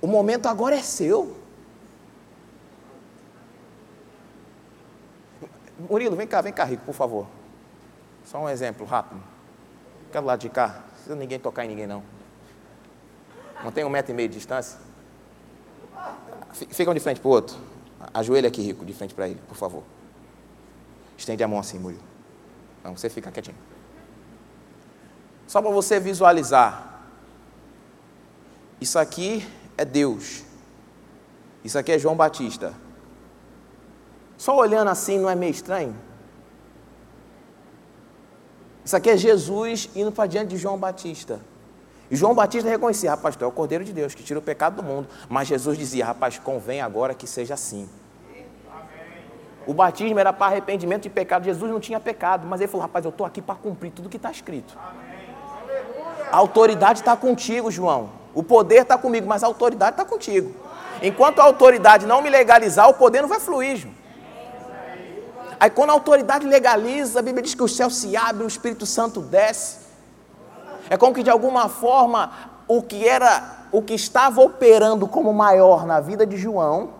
O 0.00 0.06
momento 0.06 0.46
agora 0.46 0.76
é 0.76 0.82
seu. 0.82 1.36
Murilo, 5.78 6.16
vem 6.16 6.26
cá, 6.26 6.40
vem 6.40 6.52
cá, 6.52 6.64
Rico, 6.64 6.84
por 6.84 6.94
favor. 6.94 7.26
Só 8.24 8.38
um 8.38 8.48
exemplo 8.48 8.86
rápido. 8.86 9.22
Fica 10.06 10.20
do 10.20 10.26
lado 10.26 10.40
de 10.40 10.48
cá. 10.48 10.68
Não 10.68 10.92
precisa 10.92 11.16
ninguém 11.16 11.38
tocar 11.38 11.64
em 11.64 11.68
ninguém, 11.68 11.86
não. 11.86 12.02
Não 13.64 13.72
tem 13.72 13.84
um 13.84 13.90
metro 13.90 14.12
e 14.12 14.14
meio 14.14 14.28
de 14.28 14.36
distância? 14.36 14.78
Fica 16.52 16.90
um 16.90 16.94
de 16.94 17.00
frente 17.00 17.20
para 17.20 17.28
o 17.28 17.32
outro. 17.32 17.56
Ajoelha 18.14 18.48
aqui, 18.48 18.62
Rico, 18.62 18.84
de 18.84 18.92
frente 18.92 19.14
para 19.14 19.28
ele, 19.28 19.40
por 19.48 19.56
favor. 19.56 19.82
Estende 21.16 21.42
a 21.42 21.48
mão 21.48 21.58
assim, 21.58 21.78
Murilo. 21.78 22.02
Não, 22.82 22.96
você 22.96 23.08
fica 23.08 23.30
quietinho. 23.30 23.56
Só 25.46 25.60
para 25.60 25.70
você 25.70 25.98
visualizar. 25.98 27.02
Isso 28.80 28.98
aqui 28.98 29.46
é 29.76 29.84
Deus. 29.84 30.42
Isso 31.64 31.78
aqui 31.78 31.92
é 31.92 31.98
João 31.98 32.16
Batista. 32.16 32.74
Só 34.36 34.56
olhando 34.56 34.88
assim 34.88 35.18
não 35.18 35.28
é 35.28 35.34
meio 35.34 35.50
estranho? 35.50 35.96
Isso 38.84 38.96
aqui 38.96 39.10
é 39.10 39.16
Jesus 39.16 39.88
indo 39.96 40.12
para 40.12 40.26
diante 40.26 40.50
de 40.50 40.56
João 40.56 40.78
Batista. 40.78 41.40
E 42.10 42.16
João 42.16 42.34
Batista 42.34 42.68
reconhecia, 42.68 43.10
rapaz, 43.10 43.36
tu 43.36 43.44
é 43.44 43.46
o 43.48 43.52
Cordeiro 43.52 43.84
de 43.84 43.92
Deus 43.92 44.14
que 44.14 44.22
tira 44.22 44.38
o 44.38 44.42
pecado 44.42 44.76
do 44.76 44.82
mundo. 44.82 45.08
Mas 45.28 45.48
Jesus 45.48 45.76
dizia, 45.76 46.04
rapaz, 46.04 46.38
convém 46.38 46.80
agora 46.80 47.14
que 47.14 47.26
seja 47.26 47.54
assim. 47.54 47.88
O 49.66 49.74
batismo 49.74 50.18
era 50.18 50.32
para 50.32 50.46
arrependimento 50.46 51.02
de 51.02 51.10
pecado. 51.10 51.44
Jesus 51.44 51.70
não 51.70 51.80
tinha 51.80 51.98
pecado, 51.98 52.46
mas 52.46 52.60
ele 52.60 52.68
falou: 52.68 52.82
rapaz, 52.82 53.04
eu 53.04 53.08
estou 53.08 53.26
aqui 53.26 53.42
para 53.42 53.56
cumprir 53.56 53.90
tudo 53.90 54.08
que 54.08 54.16
está 54.16 54.30
escrito. 54.30 54.78
A 56.30 56.36
autoridade 56.36 57.00
está 57.00 57.16
contigo, 57.16 57.70
João. 57.70 58.10
O 58.32 58.42
poder 58.42 58.82
está 58.82 58.96
comigo, 58.96 59.26
mas 59.26 59.42
a 59.42 59.46
autoridade 59.46 59.92
está 59.92 60.04
contigo. 60.04 60.54
Enquanto 61.02 61.40
a 61.40 61.44
autoridade 61.44 62.06
não 62.06 62.22
me 62.22 62.30
legalizar, 62.30 62.88
o 62.88 62.94
poder 62.94 63.22
não 63.22 63.28
vai 63.28 63.40
fluir, 63.40 63.76
João. 63.76 63.94
Aí 65.58 65.70
quando 65.70 65.90
a 65.90 65.94
autoridade 65.94 66.46
legaliza, 66.46 67.18
a 67.18 67.22
Bíblia 67.22 67.42
diz 67.42 67.54
que 67.54 67.62
o 67.62 67.68
céu 67.68 67.90
se 67.90 68.16
abre, 68.16 68.44
o 68.44 68.46
Espírito 68.46 68.86
Santo 68.86 69.20
desce. 69.20 69.85
É 70.88 70.96
como 70.96 71.14
que 71.14 71.22
de 71.22 71.30
alguma 71.30 71.68
forma 71.68 72.30
o 72.68 72.82
que 72.82 73.06
era, 73.06 73.42
o 73.72 73.82
que 73.82 73.94
estava 73.94 74.40
operando 74.40 75.06
como 75.06 75.32
maior 75.32 75.86
na 75.86 76.00
vida 76.00 76.26
de 76.26 76.36
João, 76.36 76.90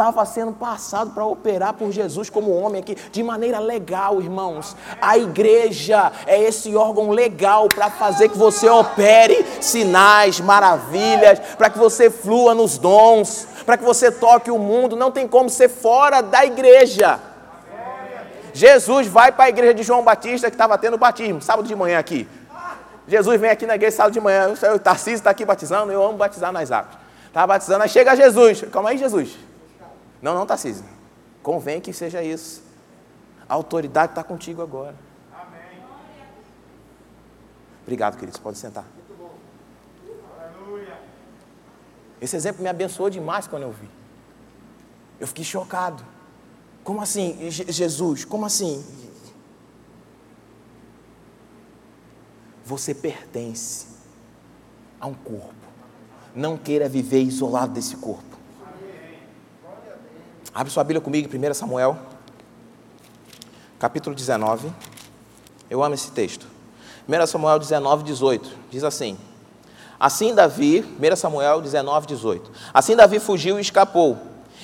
estava 0.00 0.24
sendo 0.24 0.52
passado 0.52 1.10
para 1.10 1.26
operar 1.26 1.74
por 1.74 1.92
Jesus 1.92 2.30
como 2.30 2.56
homem 2.58 2.80
aqui, 2.80 2.94
de 2.94 3.22
maneira 3.22 3.58
legal, 3.58 4.20
irmãos. 4.20 4.74
A 5.00 5.18
igreja 5.18 6.10
é 6.26 6.40
esse 6.40 6.74
órgão 6.74 7.10
legal 7.10 7.68
para 7.68 7.90
fazer 7.90 8.30
que 8.30 8.38
você 8.38 8.66
opere 8.68 9.44
sinais, 9.60 10.40
maravilhas, 10.40 11.38
para 11.58 11.68
que 11.68 11.78
você 11.78 12.08
flua 12.08 12.54
nos 12.54 12.78
dons, 12.78 13.46
para 13.66 13.76
que 13.76 13.84
você 13.84 14.10
toque 14.10 14.50
o 14.50 14.58
mundo. 14.58 14.96
Não 14.96 15.10
tem 15.10 15.28
como 15.28 15.50
ser 15.50 15.68
fora 15.68 16.22
da 16.22 16.46
igreja. 16.46 17.20
Jesus 18.54 19.06
vai 19.06 19.30
para 19.30 19.44
a 19.44 19.48
igreja 19.50 19.74
de 19.74 19.82
João 19.82 20.02
Batista 20.02 20.48
que 20.48 20.54
estava 20.54 20.78
tendo 20.78 20.96
batismo, 20.96 21.42
sábado 21.42 21.68
de 21.68 21.76
manhã 21.76 21.98
aqui. 21.98 22.26
Jesus 23.10 23.40
vem 23.40 23.50
aqui 23.50 23.66
na 23.66 23.74
igreja 23.74 23.96
sábado 23.96 24.12
de 24.12 24.20
manhã, 24.20 24.52
o 24.52 24.78
Tarcísio 24.78 25.16
está 25.16 25.30
aqui 25.30 25.44
batizando, 25.44 25.90
eu 25.90 26.00
amo 26.00 26.16
batizar 26.16 26.52
nas 26.52 26.70
águas. 26.70 26.96
Está 27.26 27.44
batizando, 27.44 27.82
aí 27.82 27.88
chega 27.88 28.14
Jesus. 28.14 28.62
Calma 28.70 28.90
aí, 28.90 28.98
Jesus. 28.98 29.36
Não, 30.22 30.32
não, 30.32 30.46
Tarcísio. 30.46 30.84
Convém 31.42 31.80
que 31.80 31.92
seja 31.92 32.22
isso. 32.22 32.62
A 33.48 33.54
autoridade 33.54 34.12
está 34.12 34.22
contigo 34.22 34.62
agora. 34.62 34.94
Amém. 35.32 35.82
Obrigado, 37.82 38.16
queridos. 38.16 38.38
Pode 38.38 38.58
sentar. 38.58 38.84
Esse 42.20 42.36
exemplo 42.36 42.62
me 42.62 42.68
abençoou 42.68 43.10
demais 43.10 43.48
quando 43.48 43.62
eu 43.62 43.72
vi. 43.72 43.90
Eu 45.18 45.26
fiquei 45.26 45.44
chocado. 45.44 46.04
Como 46.84 47.00
assim, 47.02 47.50
Jesus? 47.50 48.24
Como 48.24 48.46
assim? 48.46 48.84
Você 52.70 52.94
pertence 52.94 53.88
a 55.00 55.06
um 55.08 55.12
corpo. 55.12 55.52
Não 56.32 56.56
queira 56.56 56.88
viver 56.88 57.20
isolado 57.20 57.72
desse 57.72 57.96
corpo. 57.96 58.38
Abre 60.54 60.72
sua 60.72 60.84
Bíblia 60.84 61.00
comigo 61.00 61.28
em 61.34 61.50
1 61.50 61.54
Samuel, 61.54 61.98
capítulo 63.76 64.14
19. 64.14 64.72
Eu 65.68 65.82
amo 65.82 65.96
esse 65.96 66.12
texto. 66.12 66.46
1 67.08 67.26
Samuel 67.26 67.58
19, 67.58 68.04
18. 68.04 68.50
Diz 68.70 68.84
assim: 68.84 69.18
Assim 69.98 70.32
Davi, 70.32 70.84
1 70.96 71.16
Samuel 71.16 71.60
19, 71.60 72.06
18. 72.06 72.52
Assim 72.72 72.94
Davi 72.94 73.18
fugiu 73.18 73.58
e 73.58 73.62
escapou, 73.62 74.16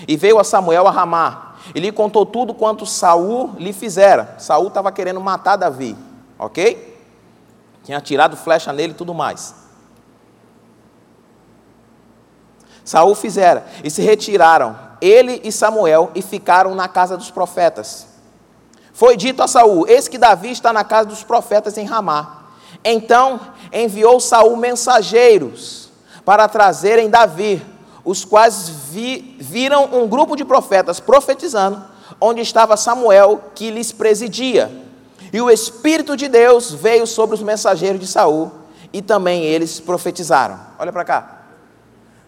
e 0.07 0.16
veio 0.16 0.38
a 0.38 0.45
Samuel 0.45 0.87
a 0.87 0.92
Ramá, 0.92 1.57
e 1.75 1.81
lhe 1.81 1.90
contou 1.90 2.25
tudo 2.25 2.55
quanto 2.55 2.87
Saul 2.87 3.57
lhe 3.59 3.73
fizera. 3.73 4.37
Saul 4.38 4.69
estava 4.69 4.92
querendo 4.92 5.21
matar 5.21 5.57
Davi, 5.57 5.97
ok? 6.38 6.95
Tinha 7.87 8.01
tirado 8.01 8.37
flecha 8.37 8.72
nele 8.72 8.92
e 8.92 8.96
tudo 8.96 9.14
mais. 9.14 9.55
Saul 12.85 13.14
fizera, 13.14 13.64
e 13.85 13.88
se 13.88 14.03
retiraram 14.03 14.77
ele 15.01 15.40
e 15.44 15.53
Samuel, 15.53 16.11
e 16.12 16.20
ficaram 16.20 16.75
na 16.75 16.88
casa 16.88 17.16
dos 17.16 17.31
profetas. 17.31 18.09
Foi 18.92 19.16
dito 19.16 19.40
a 19.40 19.46
Saul: 19.46 19.87
Eis 19.87 20.09
que 20.09 20.18
Davi 20.18 20.51
está 20.51 20.72
na 20.72 20.83
casa 20.83 21.09
dos 21.09 21.22
profetas 21.22 21.79
em 21.79 21.85
Ramá. 21.85 22.46
Então 22.85 23.38
enviou 23.72 24.18
Saul 24.18 24.57
mensageiros 24.57 25.88
para 26.25 26.49
trazerem 26.49 27.09
Davi, 27.09 27.64
os 28.05 28.25
quais 28.25 28.68
vi, 28.68 29.37
viram 29.38 29.85
um 29.92 30.09
grupo 30.09 30.35
de 30.35 30.44
profetas 30.44 30.99
profetizando, 30.99 31.85
onde 32.20 32.40
estava 32.40 32.77
Samuel, 32.77 33.44
que 33.55 33.70
lhes 33.70 33.92
presidia. 33.92 34.86
E 35.33 35.41
o 35.41 35.51
Espírito 35.51 36.17
de 36.17 36.29
Deus 36.29 36.73
veio 36.73 37.07
sobre 37.07 37.35
os 37.35 37.43
mensageiros 37.43 38.01
de 38.01 38.07
Saul, 38.07 38.53
e 38.93 39.03
também 39.03 39.45
eles 39.45 39.81
profetizaram. 39.81 40.59
Olha 40.79 40.93
para 40.93 41.05
cá. 41.05 41.37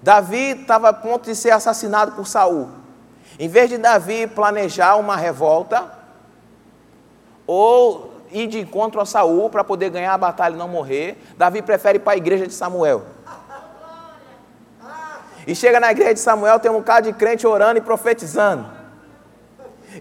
Davi 0.03 0.61
estava 0.61 0.91
a 0.91 0.93
ponto 0.93 1.25
de 1.25 1.35
ser 1.35 1.51
assassinado 1.51 2.13
por 2.13 2.27
Saul. 2.27 2.69
Em 3.39 3.49
vez 3.49 3.69
de 3.69 3.79
Davi 3.79 4.27
planejar 4.27 4.97
uma 4.97 5.17
revolta, 5.17 5.93
ou 7.47 8.13
ir 8.31 8.47
de 8.47 8.61
encontro 8.61 9.01
a 9.01 9.07
Saul 9.07 9.49
para 9.49 9.65
poder 9.65 9.91
ganhar 9.91 10.13
a 10.13 10.19
batalha 10.19 10.55
e 10.55 10.59
não 10.59 10.69
morrer, 10.69 11.23
Davi 11.37 11.63
prefere 11.63 11.97
ir 11.99 12.01
para 12.01 12.13
a 12.13 12.17
igreja 12.17 12.47
de 12.47 12.53
Samuel. 12.53 13.05
E 15.47 15.55
chega 15.55 15.81
na 15.81 15.91
igreja 15.91 16.15
de 16.15 16.21
Samuel, 16.21 16.61
tem 16.61 16.71
um 16.71 16.75
bocado 16.75 17.11
de 17.11 17.17
crente 17.17 17.47
orando 17.47 17.79
e 17.79 17.81
profetizando. 17.81 18.67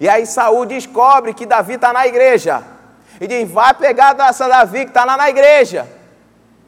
E 0.01 0.09
aí 0.09 0.25
Saul 0.25 0.65
descobre 0.65 1.33
que 1.33 1.45
Davi 1.45 1.75
está 1.75 1.93
na 1.93 2.05
igreja. 2.05 2.61
E 3.19 3.27
diz: 3.27 3.49
vai 3.49 3.73
pegar 3.73 4.15
essa 4.19 4.47
Davi 4.47 4.85
que 4.85 4.91
está 4.91 5.03
lá 5.05 5.17
na 5.17 5.29
igreja. 5.29 5.87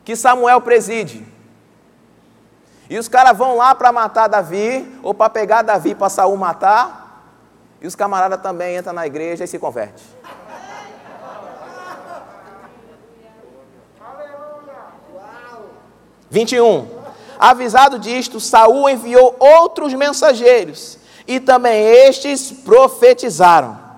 Que 0.04 0.16
Samuel 0.16 0.62
preside. 0.62 1.26
E 2.90 2.98
os 2.98 3.08
caras 3.08 3.38
vão 3.38 3.56
lá 3.56 3.76
para 3.76 3.92
matar 3.92 4.28
Davi, 4.28 5.00
ou 5.04 5.14
para 5.14 5.30
pegar 5.30 5.62
Davi 5.62 5.94
para 5.94 6.10
Saul 6.10 6.36
matar. 6.36 7.24
E 7.82 7.88
os 7.88 7.96
camaradas 7.96 8.42
também 8.42 8.78
entram 8.78 8.94
na 8.94 9.06
igreja 9.06 9.44
e 9.44 9.48
se 9.48 9.60
convertem. 9.60 10.04
21. 16.30 16.88
Avisado 17.40 17.98
disto, 17.98 18.40
Saul 18.40 18.90
enviou 18.90 19.36
outros 19.40 19.94
mensageiros, 19.94 20.98
e 21.28 21.40
também 21.40 21.84
estes 21.84 22.52
profetizaram. 22.52 23.89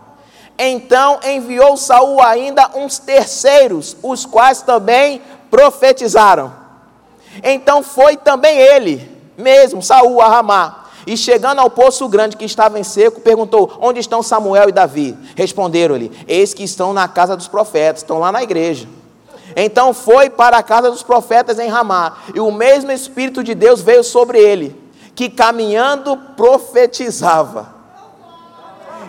Então 0.63 1.19
enviou 1.23 1.75
Saul 1.75 2.21
ainda 2.21 2.69
uns 2.75 2.99
terceiros, 2.99 3.97
os 4.03 4.27
quais 4.27 4.61
também 4.61 5.19
profetizaram. 5.49 6.53
Então 7.43 7.81
foi 7.81 8.15
também 8.15 8.59
ele, 8.59 9.09
mesmo 9.35 9.81
Saul 9.81 10.21
a 10.21 10.27
Ramá, 10.27 10.85
e 11.07 11.17
chegando 11.17 11.57
ao 11.57 11.69
poço 11.71 12.07
grande 12.07 12.37
que 12.37 12.45
estava 12.45 12.79
em 12.79 12.83
seco, 12.83 13.21
perguntou: 13.21 13.75
Onde 13.81 13.99
estão 13.99 14.21
Samuel 14.21 14.69
e 14.69 14.71
Davi? 14.71 15.17
Responderam-lhe: 15.35 16.11
Eis 16.27 16.53
que 16.53 16.63
estão 16.63 16.93
na 16.93 17.07
casa 17.07 17.35
dos 17.35 17.47
profetas, 17.47 18.03
estão 18.03 18.19
lá 18.19 18.31
na 18.31 18.43
igreja. 18.43 18.87
Então 19.55 19.95
foi 19.95 20.29
para 20.29 20.57
a 20.57 20.63
casa 20.63 20.91
dos 20.91 21.01
profetas 21.01 21.57
em 21.57 21.69
Ramá, 21.69 22.17
e 22.35 22.39
o 22.39 22.51
mesmo 22.51 22.91
Espírito 22.91 23.43
de 23.43 23.55
Deus 23.55 23.81
veio 23.81 24.03
sobre 24.03 24.37
ele, 24.37 24.79
que 25.15 25.27
caminhando 25.27 26.15
profetizava. 26.37 27.80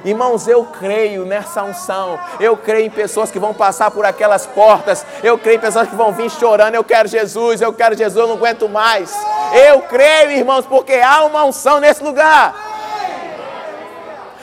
Irmãos, 0.05 0.49
eu 0.49 0.65
creio 0.65 1.25
nessa 1.25 1.63
unção. 1.63 2.19
Eu 2.41 2.57
creio 2.57 2.87
em 2.87 2.91
pessoas 2.91 3.31
que 3.31 3.39
vão 3.39 3.55
passar 3.55 3.91
por 3.91 4.05
aquelas 4.05 4.47
portas. 4.47 5.07
Eu 5.23 5.39
creio 5.39 5.59
em 5.59 5.61
pessoas 5.61 5.89
que 5.89 5.95
vão 5.95 6.13
vir 6.13 6.31
chorando. 6.31 6.75
Eu 6.75 6.83
quero 6.83 7.09
Jesus, 7.09 7.61
eu 7.61 7.73
quero 7.73 7.97
Jesus, 7.97 8.17
eu 8.17 8.27
não 8.27 8.37
aguento 8.37 8.69
mais. 8.69 9.15
Eu 9.53 9.83
creio, 9.83 10.33
irmãos, 10.33 10.67
porque 10.67 10.95
há 10.95 11.25
uma 11.25 11.45
unção 11.45 11.79
nesse 11.79 12.03
lugar. 12.03 12.55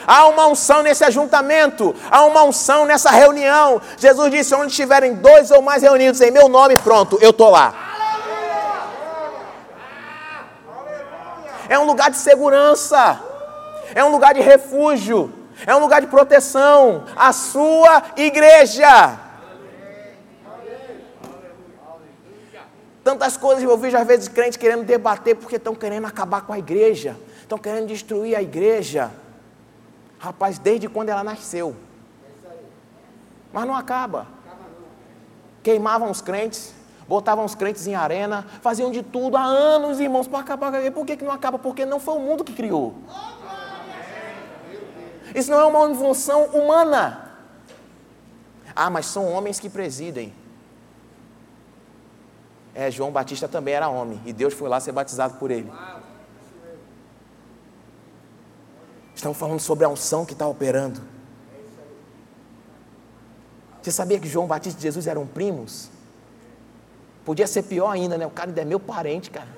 Há 0.06 0.26
uma 0.26 0.46
unção 0.48 0.82
nesse 0.82 1.04
ajuntamento, 1.04 1.94
há 2.10 2.24
uma 2.24 2.42
unção 2.42 2.84
nessa 2.84 3.10
reunião. 3.10 3.80
Jesus 3.96 4.30
disse: 4.30 4.54
onde 4.56 4.72
estiverem 4.72 5.14
dois 5.14 5.52
ou 5.52 5.62
mais 5.62 5.82
reunidos 5.82 6.20
em 6.20 6.32
meu 6.32 6.48
nome, 6.48 6.76
pronto, 6.78 7.16
eu 7.20 7.30
estou 7.30 7.50
lá. 7.50 7.72
É 11.68 11.78
um 11.78 11.84
lugar 11.84 12.10
de 12.10 12.16
segurança, 12.16 13.20
é 13.94 14.02
um 14.02 14.08
lugar 14.08 14.34
de 14.34 14.40
refúgio, 14.40 15.32
é 15.66 15.74
um 15.74 15.80
lugar 15.80 16.00
de 16.00 16.06
proteção. 16.06 17.04
A 17.16 17.32
sua 17.32 18.02
igreja. 18.16 19.18
Tantas 23.02 23.36
coisas 23.36 23.64
eu 23.64 23.76
vejo 23.76 23.96
às 23.96 24.06
vezes 24.06 24.28
crentes 24.28 24.56
querendo 24.56 24.84
debater 24.84 25.34
porque 25.34 25.56
estão 25.56 25.74
querendo 25.74 26.06
acabar 26.06 26.42
com 26.42 26.52
a 26.52 26.58
igreja, 26.58 27.16
estão 27.40 27.58
querendo 27.58 27.86
destruir 27.86 28.36
a 28.36 28.42
igreja. 28.42 29.10
Rapaz, 30.18 30.58
desde 30.58 30.86
quando 30.88 31.08
ela 31.08 31.24
nasceu. 31.24 31.74
Mas 33.52 33.66
não 33.66 33.74
acaba. 33.74 34.26
Queimavam 35.62 36.10
os 36.10 36.20
crentes, 36.20 36.74
botavam 37.08 37.44
os 37.44 37.54
crentes 37.54 37.86
em 37.86 37.94
arena, 37.94 38.46
faziam 38.60 38.90
de 38.90 39.02
tudo 39.02 39.36
há 39.36 39.42
anos, 39.42 39.98
irmãos, 39.98 40.28
para 40.28 40.40
acabar. 40.40 40.72
Por 40.92 41.06
que, 41.06 41.16
que 41.16 41.24
não 41.24 41.32
acaba? 41.32 41.58
Porque 41.58 41.86
não 41.86 41.98
foi 41.98 42.14
o 42.14 42.20
mundo 42.20 42.44
que 42.44 42.52
criou. 42.52 42.94
Isso 45.34 45.50
não 45.50 45.60
é 45.60 45.64
uma 45.64 45.90
invenção 45.90 46.46
humana. 46.46 47.30
Ah, 48.74 48.90
mas 48.90 49.06
são 49.06 49.30
homens 49.30 49.58
que 49.60 49.68
presidem. 49.68 50.32
É, 52.74 52.90
João 52.90 53.10
Batista 53.10 53.48
também 53.48 53.74
era 53.74 53.88
homem, 53.88 54.20
e 54.24 54.32
Deus 54.32 54.54
foi 54.54 54.68
lá 54.68 54.78
ser 54.80 54.92
batizado 54.92 55.34
por 55.34 55.50
ele. 55.50 55.70
Estamos 59.14 59.36
falando 59.36 59.60
sobre 59.60 59.84
a 59.84 59.88
unção 59.88 60.24
que 60.24 60.32
está 60.32 60.46
operando. 60.46 61.00
Você 63.82 63.90
sabia 63.90 64.18
que 64.18 64.28
João 64.28 64.46
Batista 64.46 64.78
e 64.78 64.82
Jesus 64.82 65.06
eram 65.06 65.26
primos? 65.26 65.90
Podia 67.24 67.46
ser 67.46 67.62
pior 67.64 67.90
ainda, 67.90 68.16
né? 68.16 68.26
O 68.26 68.30
cara 68.30 68.50
ainda 68.50 68.62
é 68.62 68.64
meu 68.64 68.80
parente, 68.80 69.30
cara. 69.30 69.48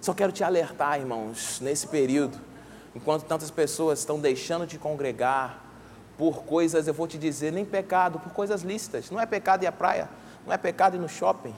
Só 0.00 0.14
quero 0.14 0.32
te 0.32 0.42
alertar, 0.42 0.98
irmãos, 0.98 1.60
nesse 1.60 1.86
período, 1.86 2.38
enquanto 2.94 3.24
tantas 3.24 3.50
pessoas 3.50 3.98
estão 3.98 4.18
deixando 4.18 4.66
de 4.66 4.78
congregar 4.78 5.62
por 6.16 6.44
coisas, 6.44 6.86
eu 6.86 6.94
vou 6.94 7.06
te 7.06 7.18
dizer, 7.18 7.52
nem 7.52 7.64
pecado, 7.64 8.18
por 8.18 8.32
coisas 8.32 8.62
lícitas. 8.62 9.10
Não 9.10 9.20
é 9.20 9.26
pecado 9.26 9.62
ir 9.62 9.66
à 9.66 9.72
praia, 9.72 10.08
não 10.46 10.52
é 10.52 10.56
pecado 10.56 10.96
ir 10.96 10.98
no 10.98 11.08
shopping, 11.08 11.54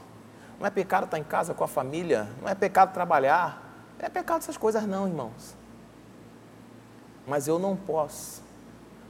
não 0.59 0.66
é 0.66 0.70
pecado 0.70 1.05
estar 1.05 1.18
em 1.18 1.24
casa 1.24 1.55
com 1.55 1.62
a 1.62 1.68
família, 1.68 2.28
não 2.40 2.48
é 2.48 2.55
pecado 2.55 2.92
trabalhar, 2.92 3.61
não 3.98 4.07
é 4.07 4.09
pecado 4.09 4.38
essas 4.38 4.57
coisas 4.57 4.85
não, 4.85 5.07
irmãos. 5.07 5.57
Mas 7.26 7.46
eu 7.46 7.59
não 7.59 7.76
posso 7.76 8.42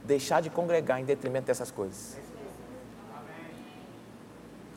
deixar 0.03 0.41
de 0.41 0.49
congregar 0.49 0.99
em 0.99 1.05
detrimento 1.05 1.47
dessas 1.47 1.71
coisas. 1.71 2.17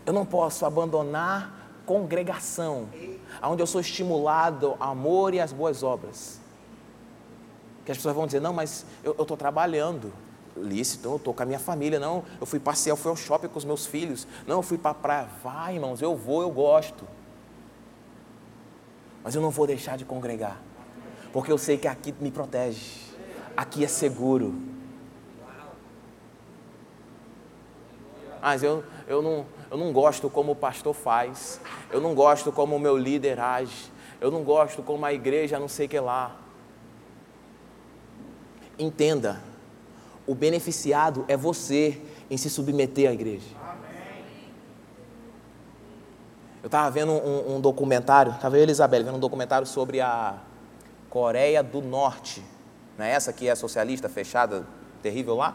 Eu 0.07 0.13
não 0.13 0.25
posso 0.25 0.65
abandonar 0.65 1.66
congregação, 1.87 2.89
onde 3.43 3.63
eu 3.63 3.67
sou 3.67 3.81
estimulado 3.81 4.77
ao 4.79 4.91
amor 4.91 5.33
e 5.33 5.41
às 5.41 5.53
boas 5.53 5.83
obras. 5.83 6.41
Que 7.85 7.93
as 7.93 7.99
pessoas 7.99 8.15
vão 8.15 8.27
dizer, 8.27 8.41
não, 8.41 8.53
mas 8.53 8.85
eu 9.05 9.13
estou 9.13 9.37
trabalhando 9.37 10.13
lícito, 10.57 11.09
eu 11.09 11.17
estou 11.17 11.33
com 11.35 11.43
a 11.43 11.47
minha 11.47 11.59
família, 11.59 12.01
não, 12.01 12.25
eu 12.41 12.47
fui 12.47 12.59
passear, 12.59 12.93
eu 12.93 12.97
fui 12.97 13.11
ao 13.11 13.17
shopping 13.17 13.49
com 13.49 13.59
os 13.59 13.65
meus 13.65 13.87
filhos, 13.87 14.27
não, 14.47 14.57
eu 14.57 14.63
fui 14.63 14.79
para 14.79 14.91
a 14.91 14.95
praia, 14.95 15.29
vai 15.43 15.75
irmãos, 15.75 16.03
eu 16.03 16.17
vou, 16.17 16.43
eu 16.43 16.51
gosto. 16.51 17.07
Mas 19.23 19.35
eu 19.35 19.43
não 19.43 19.51
vou 19.51 19.67
deixar 19.67 19.97
de 19.97 20.05
congregar, 20.05 20.61
porque 21.33 21.53
eu 21.53 21.59
sei 21.59 21.77
que 21.77 21.87
aqui 21.87 22.15
me 22.21 22.31
protege, 22.31 23.03
aqui 23.57 23.85
é 23.85 23.89
seguro. 23.89 24.55
Mas 28.41 28.63
eu, 28.63 28.85
eu, 29.09 29.21
não, 29.21 29.45
eu 29.71 29.77
não 29.77 29.93
gosto 29.93 30.31
como 30.31 30.53
o 30.53 30.57
pastor 30.57 30.95
faz, 30.95 31.61
eu 31.91 32.01
não 32.01 32.15
gosto 32.15 32.53
como 32.53 32.77
o 32.77 32.79
meu 32.79 32.97
líder 32.97 33.41
age, 33.41 33.91
eu 34.21 34.31
não 34.31 34.43
gosto 34.43 34.83
como 34.83 35.05
a 35.05 35.13
igreja 35.13 35.59
não 35.59 35.69
sei 35.69 35.89
que 35.89 35.99
lá. 35.99 36.37
Entenda, 38.79 39.43
o 40.27 40.35
beneficiado 40.35 41.25
é 41.29 41.37
você 41.37 42.01
em 42.31 42.37
se 42.37 42.51
submeter 42.51 43.09
à 43.09 43.13
igreja. 43.13 43.47
Eu 46.63 46.67
estava 46.67 46.91
vendo 46.91 47.13
um, 47.13 47.57
um 47.57 47.61
documentário, 47.61 48.33
estava 48.33 48.57
eu 48.57 48.61
e 48.61 48.63
Elizabeth 48.65 49.05
vendo 49.05 49.15
um 49.15 49.21
documentário 49.21 49.67
sobre 49.67 50.01
a 50.01 50.35
Coreia 51.09 51.63
do 51.63 51.81
Norte. 51.81 52.43
Não 52.99 53.05
é 53.05 53.13
essa 53.13 53.33
que 53.33 53.49
é 53.49 53.55
socialista, 53.55 54.09
fechada, 54.09 54.67
terrível 55.01 55.37
lá? 55.37 55.55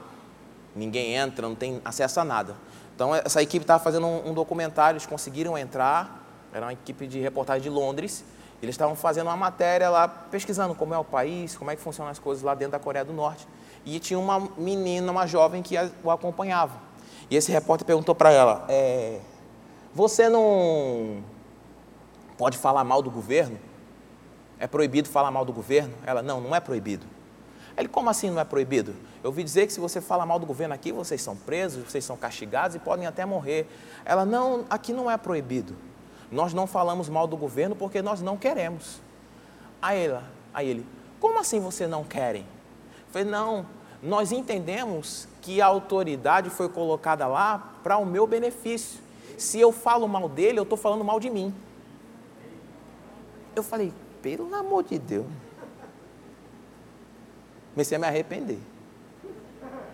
Ninguém 0.74 1.16
entra, 1.16 1.48
não 1.48 1.56
tem 1.56 1.82
acesso 1.84 2.20
a 2.22 2.24
nada. 2.24 2.56
Então, 3.02 3.16
essa 3.16 3.42
equipe 3.42 3.64
estava 3.64 3.84
fazendo 3.84 4.06
um, 4.06 4.30
um 4.30 4.34
documentário, 4.36 4.98
eles 4.98 5.08
conseguiram 5.08 5.58
entrar, 5.58 6.24
era 6.54 6.68
uma 6.68 6.74
equipe 6.74 7.08
de 7.08 7.20
reportagem 7.20 7.64
de 7.64 7.70
Londres, 7.70 8.24
eles 8.62 8.76
estavam 8.76 8.96
fazendo 8.96 9.26
uma 9.26 9.36
matéria 9.36 9.90
lá, 9.90 10.08
pesquisando 10.08 10.76
como 10.76 10.94
é 10.94 11.00
o 11.00 11.04
país, 11.04 11.58
como 11.58 11.72
é 11.72 11.76
que 11.76 11.82
funcionam 11.82 12.12
as 12.12 12.20
coisas 12.20 12.44
lá 12.44 12.54
dentro 12.54 12.74
da 12.74 12.80
Coreia 12.80 13.04
do 13.04 13.12
Norte 13.12 13.48
e 13.84 14.00
tinha 14.00 14.20
uma 14.20 14.40
menina, 14.56 15.12
uma 15.12 15.26
jovem 15.26 15.64
que 15.64 15.76
o 16.04 16.12
acompanhava. 16.12 16.80
E 17.28 17.36
esse 17.36 17.52
repórter 17.52 17.88
perguntou 17.88 18.14
para 18.14 18.30
ela: 18.30 18.66
é, 18.70 19.20
Você 19.96 20.30
não 20.30 21.24
pode 22.38 22.56
falar 22.56 22.84
mal 22.84 23.02
do 23.02 23.10
governo? 23.10 23.58
É 24.60 24.68
proibido 24.68 25.10
falar 25.10 25.32
mal 25.32 25.44
do 25.44 25.52
governo? 25.52 25.96
Ela: 26.06 26.22
Não, 26.22 26.40
não 26.40 26.56
é 26.56 26.60
proibido. 26.60 27.08
Ele: 27.76 27.88
Como 27.88 28.12
assim 28.12 28.30
não 28.30 28.40
é 28.40 28.46
proibido? 28.46 28.94
Eu 29.24 29.30
ouvi 29.30 29.44
dizer 29.44 29.68
que 29.68 29.74
se 29.74 29.80
você 29.80 30.02
falar 30.02 30.26
mal 30.26 30.40
do 30.40 30.46
governo 30.46 30.74
aqui, 30.74 30.92
vocês 30.92 31.22
são 31.22 31.36
presos, 31.36 31.84
vocês 31.90 32.04
são 32.04 32.18
castigados 32.18 32.76
e 32.76 32.80
podem 32.80 33.06
até 33.06 33.26
morrer. 33.26 33.68
Ela: 34.04 34.26
Não, 34.26 34.66
aqui 34.70 34.92
não 34.92 35.10
é 35.10 35.18
proibido. 35.18 35.76
Nós 36.32 36.54
não 36.54 36.66
falamos 36.66 37.08
mal 37.10 37.28
do 37.28 37.38
governo 37.38 37.76
porque 37.76 38.02
nós 38.02 38.22
não 38.22 38.36
queremos. 38.38 39.00
Aí, 39.82 40.06
ela, 40.06 40.24
aí 40.54 40.68
ele: 40.68 40.86
Como 41.20 41.40
assim 41.40 41.60
você 41.60 41.86
não 41.86 42.04
querem? 42.04 42.46
falei, 43.12 43.28
não, 43.28 43.66
nós 44.02 44.32
entendemos 44.32 45.28
que 45.42 45.62
a 45.62 45.66
autoridade 45.66 46.50
foi 46.50 46.70
colocada 46.70 47.28
lá 47.28 47.76
para 47.84 47.98
o 47.98 48.06
meu 48.06 48.26
benefício. 48.26 49.00
Se 49.38 49.60
eu 49.60 49.72
falo 49.72 50.08
mal 50.08 50.30
dele, 50.30 50.60
eu 50.60 50.64
estou 50.64 50.78
falando 50.78 51.04
mal 51.04 51.20
de 51.20 51.30
mim. 51.30 51.54
Eu 53.56 53.64
falei, 53.64 53.94
pelo 54.22 54.54
amor 54.56 54.84
de 54.84 54.98
Deus. 54.98 55.26
Comecei 57.74 57.98
a 57.98 58.00
me 58.00 58.08
arrepender. 58.08 58.60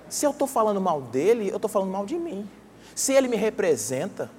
Se 0.09 0.25
eu 0.25 0.31
estou 0.31 0.47
falando 0.47 0.79
mal 0.79 1.01
dele, 1.01 1.49
eu 1.49 1.57
estou 1.57 1.69
falando 1.69 1.91
mal 1.91 2.05
de 2.05 2.15
mim. 2.15 2.49
Se 2.95 3.13
ele 3.13 3.27
me 3.27 3.35
representa, 3.35 4.29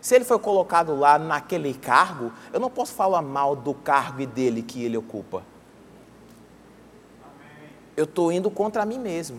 Se 0.00 0.14
ele 0.14 0.24
foi 0.24 0.38
colocado 0.38 0.96
lá 0.96 1.18
naquele 1.18 1.74
cargo, 1.74 2.32
eu 2.52 2.58
não 2.58 2.70
posso 2.70 2.94
falar 2.94 3.20
mal 3.20 3.54
do 3.54 3.74
cargo 3.74 4.22
e 4.22 4.26
dele 4.26 4.62
que 4.62 4.82
ele 4.82 4.96
ocupa. 4.96 5.44
Eu 7.96 8.04
estou 8.04 8.32
indo 8.32 8.50
contra 8.50 8.86
mim 8.86 8.98
mesmo. 8.98 9.38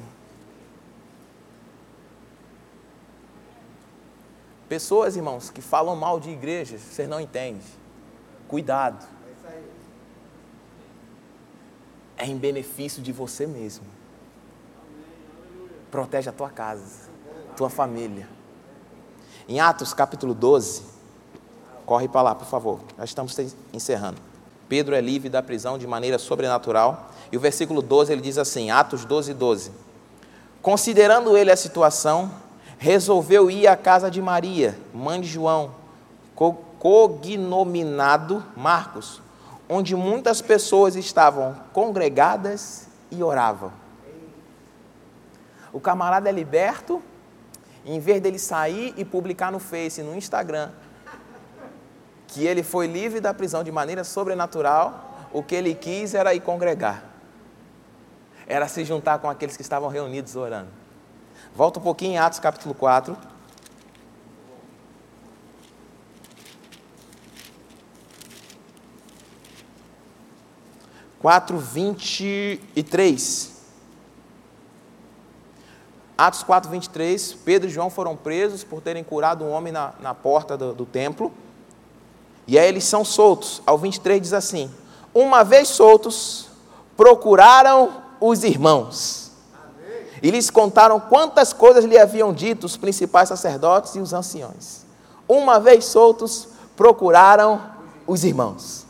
Pessoas, 4.70 5.16
irmãos, 5.16 5.50
que 5.50 5.62
falam 5.62 5.96
mal 5.96 6.20
de 6.20 6.30
igrejas, 6.30 6.80
vocês 6.80 7.10
não 7.10 7.20
entendem. 7.20 7.62
Cuidado. 8.48 9.06
É 12.16 12.26
em 12.26 12.38
benefício 12.38 13.02
de 13.02 13.12
você 13.12 13.48
mesmo. 13.48 13.86
Protege 15.92 16.30
a 16.30 16.32
tua 16.34 16.50
casa, 16.50 17.10
tua 17.58 17.70
família. 17.70 18.28
Em 19.48 19.60
Atos 19.60 19.94
capítulo 19.94 20.34
12, 20.34 20.84
corre 21.86 22.08
para 22.08 22.22
lá, 22.22 22.36
por 22.36 22.48
favor. 22.48 22.80
Já 22.98 23.04
estamos 23.04 23.38
encerrando. 23.74 24.18
Pedro 24.70 24.96
é 24.96 25.02
livre 25.02 25.28
da 25.28 25.44
prisão 25.44 25.78
de 25.78 25.86
maneira 25.86 26.18
sobrenatural. 26.18 27.12
E 27.30 27.36
o 27.36 27.40
versículo 27.42 27.82
12 27.82 28.14
ele 28.14 28.22
diz 28.22 28.38
assim: 28.38 28.72
Atos 28.72 29.04
12, 29.04 29.34
12. 29.34 29.72
Considerando 30.62 31.36
ele 31.36 31.52
a 31.52 31.58
situação, 31.58 32.32
resolveu 32.78 33.52
ir 33.52 33.68
à 33.68 33.76
casa 33.76 34.10
de 34.10 34.22
Maria, 34.22 34.80
mãe 34.94 35.20
de 35.20 35.28
João, 35.28 35.72
cognominado 36.80 38.42
Marcos, 38.56 39.22
onde 39.68 39.94
muitas 39.94 40.42
pessoas 40.42 40.96
estavam 40.96 41.56
congregadas 41.74 42.88
e 43.12 43.22
oravam. 43.22 43.81
O 45.74 45.80
camarada 45.80 46.30
é 46.30 46.32
liberto, 46.32 47.02
em 47.86 48.00
vez 48.00 48.22
dele 48.22 48.38
sair 48.38 48.94
e 48.98 49.06
publicar 49.06 49.52
no 49.52 49.60
Face, 49.60 50.04
no 50.04 50.16
Instagram, 50.16 50.72
que 52.28 52.46
ele 52.46 52.64
foi 52.64 52.88
livre 52.88 53.20
da 53.20 53.34
prisão 53.34 53.64
de 53.64 53.72
maneira 53.72 54.04
sobrenatural, 54.04 55.28
o 55.32 55.42
que 55.42 55.56
ele 55.56 55.74
quis 55.74 56.14
era 56.14 56.34
ir 56.34 56.42
congregar, 56.42 57.04
era 58.46 58.68
se 58.68 58.84
juntar 58.84 59.20
com 59.20 59.30
aqueles 59.30 59.56
que 59.56 59.62
estavam 59.62 59.90
reunidos 59.90 60.36
orando. 60.36 60.70
Volta 61.56 61.80
um 61.80 61.84
pouquinho 61.84 62.14
em 62.14 62.18
Atos 62.18 62.40
capítulo 62.40 62.74
4. 62.74 63.18
Quatro, 71.20 71.58
vinte 71.60 72.60
e 72.76 72.84
três. 72.84 73.61
Atos 76.28 76.44
4, 76.44 76.70
23, 76.70 77.34
Pedro 77.44 77.68
e 77.68 77.72
João 77.72 77.90
foram 77.90 78.16
presos 78.16 78.64
por 78.64 78.80
terem 78.80 79.04
curado 79.04 79.44
um 79.44 79.50
homem 79.50 79.74
na, 79.74 79.94
na 80.00 80.14
porta 80.14 80.56
do, 80.56 80.72
do 80.72 80.86
templo. 80.86 81.32
E 82.46 82.60
aí 82.60 82.68
eles 82.68 82.84
são 82.84 83.04
soltos. 83.04 83.60
Ao 83.66 83.76
23 83.76 84.22
diz 84.22 84.32
assim: 84.32 84.70
Uma 85.16 85.44
vez 85.44 85.70
soltos, 85.70 86.48
procuraram 86.96 88.04
os 88.20 88.44
irmãos 88.44 89.32
e 90.22 90.30
lhes 90.30 90.52
contaram 90.52 91.00
quantas 91.00 91.54
coisas 91.54 91.86
lhe 91.86 91.98
haviam 91.98 92.32
dito 92.32 92.66
os 92.66 92.78
principais 92.78 93.28
sacerdotes 93.28 93.96
e 93.96 94.00
os 94.00 94.14
anciões. 94.14 94.86
Uma 95.28 95.60
vez 95.60 95.86
soltos, 95.86 96.50
procuraram 96.78 97.60
os 98.06 98.24
irmãos. 98.24 98.86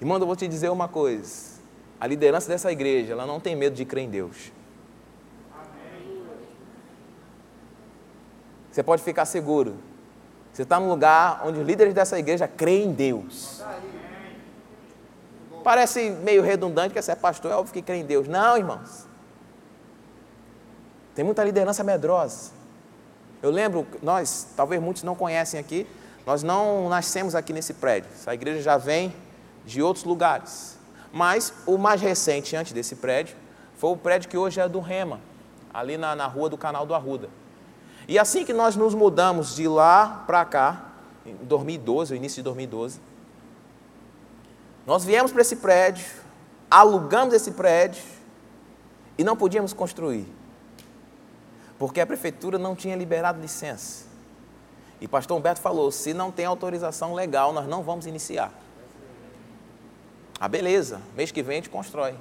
Irmão, 0.00 0.16
eu 0.16 0.26
vou 0.26 0.36
te 0.36 0.46
dizer 0.46 0.70
uma 0.70 0.86
coisa. 0.86 1.47
A 2.00 2.06
liderança 2.06 2.48
dessa 2.48 2.70
igreja, 2.70 3.12
ela 3.12 3.26
não 3.26 3.40
tem 3.40 3.56
medo 3.56 3.74
de 3.74 3.84
crer 3.84 4.04
em 4.04 4.10
Deus. 4.10 4.52
Você 8.70 8.82
pode 8.82 9.02
ficar 9.02 9.24
seguro. 9.24 9.76
Você 10.52 10.62
está 10.62 10.78
num 10.78 10.88
lugar 10.88 11.42
onde 11.44 11.58
os 11.58 11.66
líderes 11.66 11.92
dessa 11.92 12.18
igreja 12.18 12.46
creem 12.46 12.90
em 12.90 12.92
Deus. 12.92 13.62
Parece 15.64 16.10
meio 16.10 16.42
redundante 16.42 16.94
que 16.94 17.02
você 17.02 17.12
é 17.12 17.16
pastor, 17.16 17.50
é 17.50 17.54
óbvio 17.54 17.74
que 17.74 17.82
crê 17.82 17.96
em 17.96 18.04
Deus. 18.04 18.28
Não, 18.28 18.56
irmãos. 18.56 19.06
Tem 21.16 21.24
muita 21.24 21.42
liderança 21.42 21.82
medrosa. 21.82 22.52
Eu 23.42 23.50
lembro, 23.50 23.86
nós, 24.00 24.46
talvez 24.56 24.80
muitos 24.80 25.02
não 25.02 25.16
conhecem 25.16 25.58
aqui, 25.58 25.84
nós 26.24 26.44
não 26.44 26.88
nascemos 26.88 27.34
aqui 27.34 27.52
nesse 27.52 27.74
prédio. 27.74 28.08
Essa 28.14 28.32
igreja 28.32 28.62
já 28.62 28.76
vem 28.76 29.12
de 29.66 29.82
outros 29.82 30.04
lugares. 30.04 30.77
Mas 31.12 31.52
o 31.66 31.78
mais 31.78 32.00
recente, 32.00 32.54
antes 32.56 32.72
desse 32.72 32.96
prédio, 32.96 33.36
foi 33.76 33.90
o 33.90 33.96
prédio 33.96 34.28
que 34.28 34.36
hoje 34.36 34.60
é 34.60 34.68
do 34.68 34.80
Rema, 34.80 35.20
ali 35.72 35.96
na, 35.96 36.14
na 36.14 36.26
rua 36.26 36.48
do 36.48 36.58
Canal 36.58 36.84
do 36.84 36.94
Arruda. 36.94 37.28
E 38.06 38.18
assim 38.18 38.44
que 38.44 38.52
nós 38.52 38.74
nos 38.74 38.94
mudamos 38.94 39.54
de 39.54 39.68
lá 39.68 40.24
para 40.26 40.44
cá, 40.44 40.86
em 41.24 41.34
2012, 41.34 42.14
o 42.14 42.16
início 42.16 42.36
de 42.36 42.42
2012, 42.44 43.00
nós 44.86 45.04
viemos 45.04 45.30
para 45.30 45.42
esse 45.42 45.56
prédio, 45.56 46.06
alugamos 46.70 47.34
esse 47.34 47.50
prédio 47.50 48.02
e 49.18 49.24
não 49.24 49.36
podíamos 49.36 49.74
construir, 49.74 50.26
porque 51.78 52.00
a 52.00 52.06
prefeitura 52.06 52.58
não 52.58 52.74
tinha 52.74 52.96
liberado 52.96 53.40
licença. 53.40 54.06
E 55.00 55.06
pastor 55.06 55.36
Humberto 55.36 55.60
falou: 55.60 55.92
se 55.92 56.12
não 56.14 56.32
tem 56.32 56.46
autorização 56.46 57.14
legal, 57.14 57.52
nós 57.52 57.68
não 57.68 57.82
vamos 57.82 58.06
iniciar. 58.06 58.52
Ah, 60.40 60.46
beleza, 60.46 61.00
mês 61.16 61.32
que 61.32 61.42
vem 61.42 61.54
a 61.54 61.56
gente 61.56 61.70
constrói. 61.70 62.14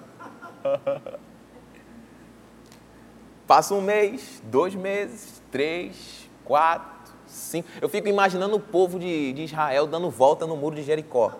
Passa 3.46 3.74
um 3.74 3.82
mês, 3.82 4.42
dois 4.44 4.74
meses, 4.76 5.42
três, 5.52 6.30
quatro, 6.44 7.14
cinco. 7.28 7.68
Eu 7.80 7.88
fico 7.88 8.08
imaginando 8.08 8.56
o 8.56 8.60
povo 8.60 9.00
de, 9.00 9.34
de 9.34 9.44
Israel 9.44 9.86
dando 9.86 10.10
volta 10.10 10.48
no 10.48 10.58
muro 10.58 10.76
de 10.76 10.84
Jericó. 10.84 11.32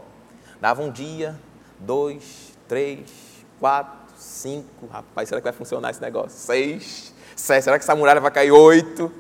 Dava 0.62 0.82
um 0.82 0.92
dia, 0.92 1.38
dois, 1.80 2.54
três, 2.68 3.12
quatro, 3.60 4.14
cinco. 4.16 4.88
Rapaz, 4.88 5.30
será 5.30 5.42
que 5.42 5.46
vai 5.46 5.54
funcionar 5.54 5.90
esse 5.90 6.02
negócio? 6.02 6.38
Seis, 6.38 7.14
sete. 7.36 7.64
Será 7.64 7.78
que 7.78 7.84
essa 7.84 7.96
muralha 7.96 8.22
vai 8.22 8.32
cair? 8.32 8.52
Oito. 8.52 9.12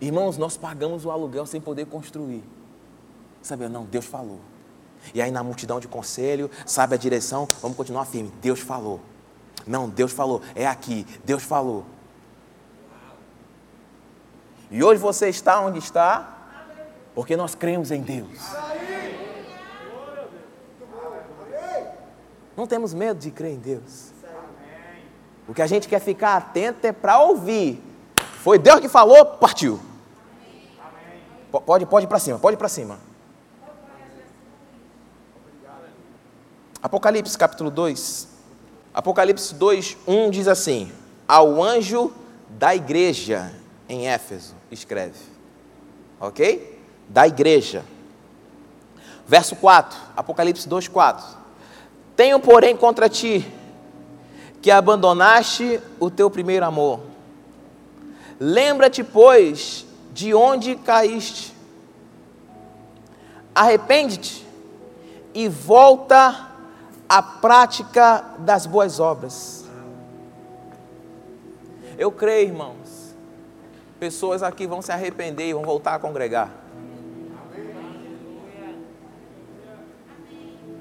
Irmãos, 0.00 0.36
nós 0.36 0.56
pagamos 0.56 1.06
o 1.06 1.10
aluguel 1.10 1.46
sem 1.46 1.60
poder 1.60 1.86
construir. 1.86 2.42
Sabe, 3.44 3.68
não, 3.68 3.84
Deus 3.84 4.06
falou. 4.06 4.40
E 5.12 5.20
aí 5.20 5.30
na 5.30 5.42
multidão 5.44 5.78
de 5.78 5.86
conselho, 5.86 6.50
sabe 6.64 6.94
a 6.94 6.98
direção, 6.98 7.46
vamos 7.60 7.76
continuar 7.76 8.06
firme. 8.06 8.32
Deus 8.40 8.58
falou. 8.58 9.00
Não, 9.66 9.86
Deus 9.86 10.12
falou. 10.12 10.40
É 10.54 10.66
aqui. 10.66 11.06
Deus 11.24 11.42
falou. 11.42 11.84
E 14.70 14.82
hoje 14.82 14.98
você 14.98 15.28
está 15.28 15.60
onde 15.60 15.78
está 15.78 16.38
porque 17.14 17.36
nós 17.36 17.54
cremos 17.54 17.90
em 17.90 18.00
Deus. 18.00 18.30
Não 22.56 22.66
temos 22.66 22.94
medo 22.94 23.20
de 23.20 23.30
crer 23.30 23.52
em 23.52 23.58
Deus. 23.58 24.10
O 25.46 25.52
que 25.52 25.60
a 25.60 25.66
gente 25.66 25.86
quer 25.86 26.00
ficar 26.00 26.36
atento 26.36 26.86
é 26.86 26.92
para 26.92 27.20
ouvir. 27.20 27.82
Foi 28.42 28.58
Deus 28.58 28.80
que 28.80 28.88
falou, 28.88 29.26
partiu. 29.36 29.78
Pode, 31.66 31.84
pode 31.84 32.06
ir 32.06 32.08
para 32.08 32.18
cima, 32.18 32.38
pode 32.38 32.54
ir 32.54 32.58
para 32.58 32.70
cima. 32.70 32.98
Apocalipse 36.94 37.36
capítulo 37.36 37.72
2. 37.72 38.28
Apocalipse 38.94 39.52
2, 39.52 39.96
1 40.06 40.30
diz 40.30 40.46
assim: 40.46 40.92
Ao 41.26 41.60
anjo 41.60 42.12
da 42.48 42.72
igreja 42.72 43.52
em 43.88 44.06
Éfeso, 44.06 44.54
escreve. 44.70 45.18
Ok? 46.20 46.72
da 47.08 47.26
igreja. 47.26 47.84
Verso 49.26 49.56
4, 49.56 49.98
Apocalipse 50.16 50.68
2, 50.68 50.86
4. 50.86 51.36
Tenho, 52.14 52.38
porém, 52.38 52.76
contra 52.76 53.08
ti 53.08 53.44
que 54.62 54.70
abandonaste 54.70 55.80
o 55.98 56.08
teu 56.08 56.30
primeiro 56.30 56.64
amor. 56.64 57.00
Lembra-te, 58.38 59.02
pois, 59.02 59.84
de 60.12 60.32
onde 60.32 60.76
caíste. 60.76 61.52
Arrepende-te 63.52 64.46
e 65.34 65.48
volta 65.48 66.53
à 67.08 67.22
prática 67.22 68.24
das 68.38 68.66
boas 68.66 68.98
obras. 69.00 69.64
Eu 71.96 72.10
creio, 72.10 72.48
irmãos, 72.48 73.14
pessoas 74.00 74.42
aqui 74.42 74.66
vão 74.66 74.82
se 74.82 74.90
arrepender 74.90 75.48
e 75.48 75.52
vão 75.54 75.62
voltar 75.62 75.94
a 75.94 75.98
congregar. 75.98 76.50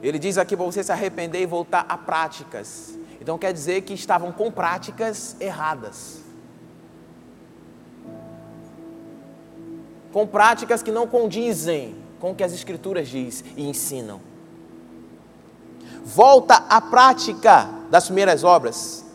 Ele 0.01 0.19
diz 0.19 0.37
aqui 0.37 0.57
para 0.57 0.65
você 0.65 0.83
se 0.83 0.91
arrepender 0.91 1.41
e 1.41 1.45
voltar 1.45 1.85
a 1.87 1.97
práticas. 1.97 2.97
Então 3.21 3.37
quer 3.37 3.53
dizer 3.53 3.83
que 3.83 3.93
estavam 3.93 4.33
com 4.33 4.51
práticas 4.51 5.37
erradas. 5.39 6.21
Com 10.11 10.27
práticas 10.27 10.83
que 10.83 10.91
não 10.91 11.07
condizem 11.07 11.95
com 12.19 12.31
o 12.31 12.35
que 12.35 12.43
as 12.43 12.51
escrituras 12.51 13.07
diz 13.07 13.45
e 13.55 13.63
ensinam. 13.63 14.32
Volta 16.03 16.63
à 16.69 16.81
prática 16.81 17.69
das 17.89 18.05
primeiras 18.05 18.43
obras. 18.43 19.05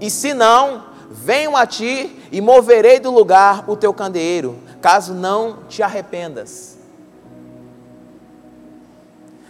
E 0.00 0.10
se 0.10 0.32
não, 0.32 0.84
venho 1.10 1.56
a 1.56 1.66
ti 1.66 2.28
e 2.30 2.40
moverei 2.40 3.00
do 3.00 3.10
lugar 3.10 3.68
o 3.68 3.76
teu 3.76 3.92
candeeiro, 3.92 4.58
caso 4.80 5.12
não 5.12 5.64
te 5.68 5.82
arrependas. 5.82 6.78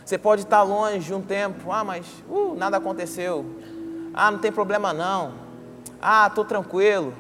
Você 0.05 0.19
pode 0.19 0.43
estar 0.43 0.63
longe 0.63 1.15
um 1.15 1.21
tempo, 1.23 1.71
ah, 1.71 1.85
mas 1.85 2.05
uh, 2.29 2.55
nada 2.57 2.79
aconteceu. 2.79 3.47
Ah, 4.13 4.31
não 4.31 4.41
tem 4.41 4.51
problema 4.51 4.93
não. 4.93 5.35
Ah, 6.03 6.27
estou 6.27 6.45
tranquilo. 6.45 7.15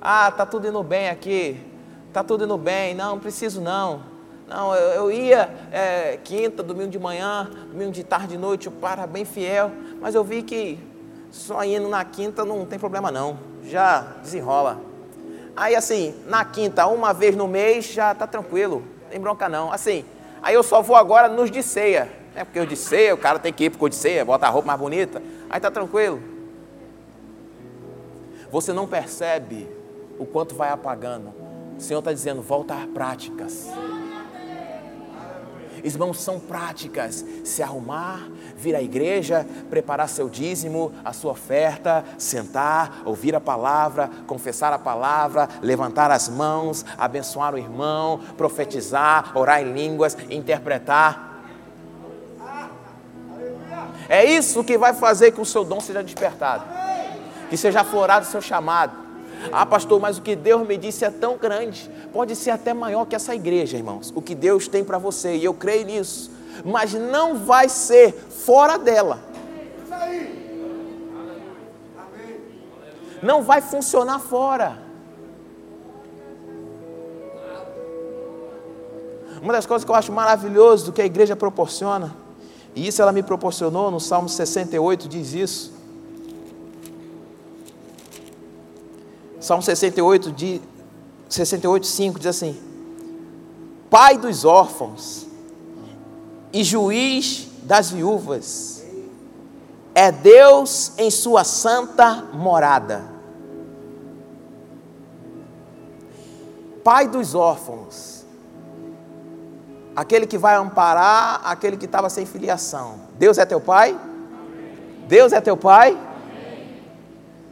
Ah, 0.00 0.28
está 0.28 0.44
tudo 0.44 0.66
indo 0.66 0.82
bem 0.82 1.08
aqui. 1.08 1.64
Está 2.08 2.24
tudo 2.24 2.44
indo 2.44 2.58
bem. 2.58 2.94
Não, 2.94 3.10
não 3.10 3.20
preciso 3.20 3.60
não. 3.60 4.11
Não, 4.52 4.74
eu, 4.74 4.90
eu 4.90 5.10
ia 5.10 5.48
é, 5.72 6.18
quinta, 6.22 6.62
domingo 6.62 6.90
de 6.90 6.98
manhã, 6.98 7.50
domingo 7.70 7.90
de 7.90 8.04
tarde, 8.04 8.28
de 8.28 8.36
noite, 8.36 8.66
eu 8.66 8.72
para 8.72 9.06
bem 9.06 9.24
fiel. 9.24 9.70
Mas 9.98 10.14
eu 10.14 10.22
vi 10.22 10.42
que 10.42 10.78
só 11.30 11.64
indo 11.64 11.88
na 11.88 12.04
quinta 12.04 12.44
não 12.44 12.66
tem 12.66 12.78
problema 12.78 13.10
não. 13.10 13.38
Já 13.64 14.02
desenrola. 14.22 14.78
Aí 15.56 15.74
assim, 15.74 16.14
na 16.26 16.44
quinta, 16.44 16.86
uma 16.86 17.14
vez 17.14 17.34
no 17.34 17.48
mês, 17.48 17.86
já 17.86 18.12
está 18.12 18.26
tranquilo. 18.26 18.82
Tem 19.10 19.18
bronca 19.18 19.48
não. 19.48 19.72
Assim, 19.72 20.04
aí 20.42 20.54
eu 20.54 20.62
só 20.62 20.82
vou 20.82 20.96
agora 20.96 21.28
nos 21.28 21.50
de 21.50 21.62
ceia. 21.62 22.12
É 22.34 22.44
porque 22.44 22.58
eu 22.58 22.66
de 22.66 22.76
ceia, 22.76 23.14
o 23.14 23.18
cara 23.18 23.38
tem 23.38 23.54
que 23.54 23.64
ir 23.64 23.72
eu 23.80 23.88
de 23.88 23.96
ceia, 23.96 24.22
bota 24.22 24.46
a 24.46 24.50
roupa 24.50 24.66
mais 24.66 24.78
bonita. 24.78 25.22
Aí 25.48 25.58
tá 25.60 25.70
tranquilo. 25.70 26.22
Você 28.50 28.74
não 28.74 28.86
percebe 28.86 29.66
o 30.18 30.26
quanto 30.26 30.54
vai 30.54 30.68
apagando. 30.68 31.32
O 31.78 31.80
Senhor 31.80 32.00
está 32.00 32.12
dizendo, 32.12 32.42
volta 32.42 32.74
às 32.74 32.84
práticas. 32.84 33.70
Irmãos, 35.84 36.20
são 36.20 36.38
práticas. 36.38 37.24
Se 37.44 37.62
arrumar, 37.62 38.28
vir 38.56 38.74
à 38.76 38.82
igreja, 38.82 39.46
preparar 39.68 40.08
seu 40.08 40.28
dízimo, 40.28 40.92
a 41.04 41.12
sua 41.12 41.32
oferta, 41.32 42.04
sentar, 42.16 43.02
ouvir 43.04 43.34
a 43.34 43.40
palavra, 43.40 44.08
confessar 44.26 44.72
a 44.72 44.78
palavra, 44.78 45.48
levantar 45.60 46.10
as 46.10 46.28
mãos, 46.28 46.84
abençoar 46.96 47.54
o 47.54 47.58
irmão, 47.58 48.20
profetizar, 48.36 49.32
orar 49.36 49.60
em 49.60 49.72
línguas, 49.72 50.16
interpretar. 50.30 51.32
É 54.08 54.24
isso 54.24 54.62
que 54.62 54.78
vai 54.78 54.92
fazer 54.92 55.32
que 55.32 55.40
o 55.40 55.44
seu 55.44 55.64
dom 55.64 55.80
seja 55.80 56.02
despertado, 56.02 56.64
que 57.48 57.56
seja 57.56 57.80
aflorado 57.80 58.26
o 58.26 58.28
seu 58.28 58.40
chamado. 58.40 59.01
Ah, 59.50 59.66
pastor, 59.66 60.00
mas 60.00 60.18
o 60.18 60.22
que 60.22 60.36
Deus 60.36 60.66
me 60.66 60.76
disse 60.76 61.04
é 61.04 61.10
tão 61.10 61.36
grande, 61.36 61.90
pode 62.12 62.36
ser 62.36 62.50
até 62.50 62.72
maior 62.72 63.06
que 63.06 63.16
essa 63.16 63.34
igreja, 63.34 63.76
irmãos. 63.76 64.12
O 64.14 64.22
que 64.22 64.34
Deus 64.34 64.68
tem 64.68 64.84
para 64.84 64.98
você, 64.98 65.36
e 65.36 65.44
eu 65.44 65.54
creio 65.54 65.86
nisso, 65.86 66.30
mas 66.64 66.92
não 66.92 67.36
vai 67.36 67.68
ser 67.68 68.12
fora 68.12 68.78
dela. 68.78 69.18
Não 73.22 73.42
vai 73.42 73.60
funcionar 73.60 74.18
fora. 74.18 74.78
Uma 79.40 79.52
das 79.52 79.66
coisas 79.66 79.84
que 79.84 79.90
eu 79.90 79.94
acho 79.94 80.12
maravilhoso 80.12 80.86
do 80.86 80.92
que 80.92 81.02
a 81.02 81.06
igreja 81.06 81.34
proporciona, 81.34 82.14
e 82.74 82.86
isso 82.86 83.02
ela 83.02 83.12
me 83.12 83.22
proporcionou 83.22 83.90
no 83.90 84.00
Salmo 84.00 84.28
68, 84.28 85.08
diz 85.08 85.34
isso. 85.34 85.81
Salmo 89.42 89.60
68, 89.60 90.30
de, 90.30 90.62
68, 91.28 91.84
5 91.84 92.18
diz 92.20 92.28
assim: 92.28 92.56
Pai 93.90 94.16
dos 94.16 94.44
órfãos 94.44 95.26
e 96.52 96.62
juiz 96.62 97.48
das 97.64 97.90
viúvas, 97.90 98.84
é 99.96 100.12
Deus 100.12 100.92
em 100.96 101.10
sua 101.10 101.42
santa 101.42 102.28
morada. 102.32 103.02
Pai 106.84 107.08
dos 107.08 107.34
órfãos, 107.34 108.24
aquele 109.96 110.24
que 110.24 110.38
vai 110.38 110.54
amparar 110.54 111.40
aquele 111.44 111.76
que 111.76 111.86
estava 111.86 112.08
sem 112.08 112.24
filiação. 112.24 112.94
Deus 113.18 113.38
é 113.38 113.44
teu 113.44 113.60
pai? 113.60 113.98
Deus 115.08 115.32
é 115.32 115.40
teu 115.40 115.56
pai? 115.56 115.98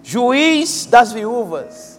Juiz 0.02 0.86
das 0.86 1.12
viúvas, 1.12 1.98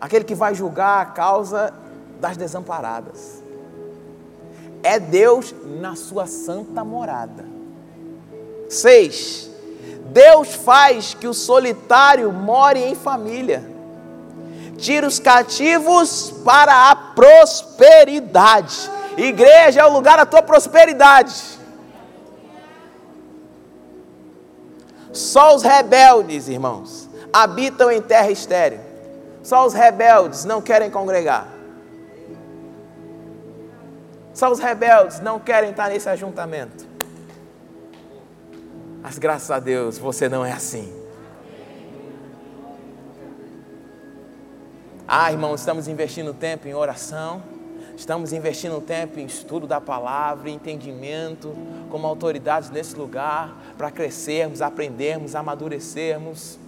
aquele 0.00 0.24
que 0.24 0.34
vai 0.34 0.54
julgar 0.54 1.02
a 1.02 1.06
causa 1.06 1.72
das 2.20 2.36
desamparadas. 2.36 3.42
É 4.82 4.98
Deus 4.98 5.54
na 5.80 5.96
sua 5.96 6.26
santa 6.26 6.84
morada. 6.84 7.44
Seis, 8.68 9.50
Deus 10.06 10.54
faz 10.54 11.14
que 11.14 11.26
o 11.26 11.34
solitário 11.34 12.32
more 12.32 12.78
em 12.78 12.94
família. 12.94 13.64
Tira 14.76 15.06
os 15.06 15.18
cativos 15.18 16.30
para 16.44 16.90
a 16.90 16.96
prosperidade. 16.96 18.90
Igreja 19.16 19.80
é 19.80 19.84
o 19.84 19.92
lugar 19.92 20.18
da 20.18 20.26
tua 20.26 20.42
prosperidade. 20.42 21.57
Só 25.12 25.54
os 25.54 25.62
rebeldes, 25.62 26.48
irmãos, 26.48 27.08
habitam 27.32 27.90
em 27.90 28.00
terra 28.00 28.30
estéril. 28.30 28.80
Só 29.42 29.66
os 29.66 29.72
rebeldes 29.72 30.44
não 30.44 30.60
querem 30.60 30.90
congregar. 30.90 31.48
Só 34.34 34.50
os 34.50 34.58
rebeldes 34.58 35.20
não 35.20 35.40
querem 35.40 35.70
estar 35.70 35.88
nesse 35.88 36.08
ajuntamento. 36.08 36.86
Mas 39.02 39.18
graças 39.18 39.50
a 39.50 39.58
Deus 39.58 39.98
você 39.98 40.28
não 40.28 40.44
é 40.44 40.52
assim. 40.52 40.92
Ah, 45.06 45.32
irmãos, 45.32 45.60
estamos 45.60 45.88
investindo 45.88 46.34
tempo 46.34 46.68
em 46.68 46.74
oração. 46.74 47.42
Estamos 47.98 48.32
investindo 48.32 48.80
tempo 48.80 49.18
em 49.18 49.26
estudo 49.26 49.66
da 49.66 49.80
palavra, 49.80 50.48
entendimento, 50.48 51.52
como 51.90 52.06
autoridades 52.06 52.70
nesse 52.70 52.94
lugar, 52.94 53.52
para 53.76 53.90
crescermos, 53.90 54.62
aprendermos, 54.62 55.34
amadurecermos. 55.34 56.60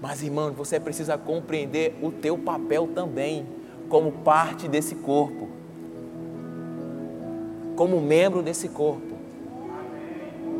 Mas, 0.00 0.22
irmão, 0.22 0.52
você 0.52 0.80
precisa 0.80 1.18
compreender 1.18 1.98
o 2.00 2.10
teu 2.10 2.38
papel 2.38 2.88
também, 2.94 3.46
como 3.90 4.10
parte 4.10 4.68
desse 4.68 4.94
corpo, 4.94 5.50
como 7.76 8.00
membro 8.00 8.42
desse 8.42 8.66
corpo. 8.70 9.18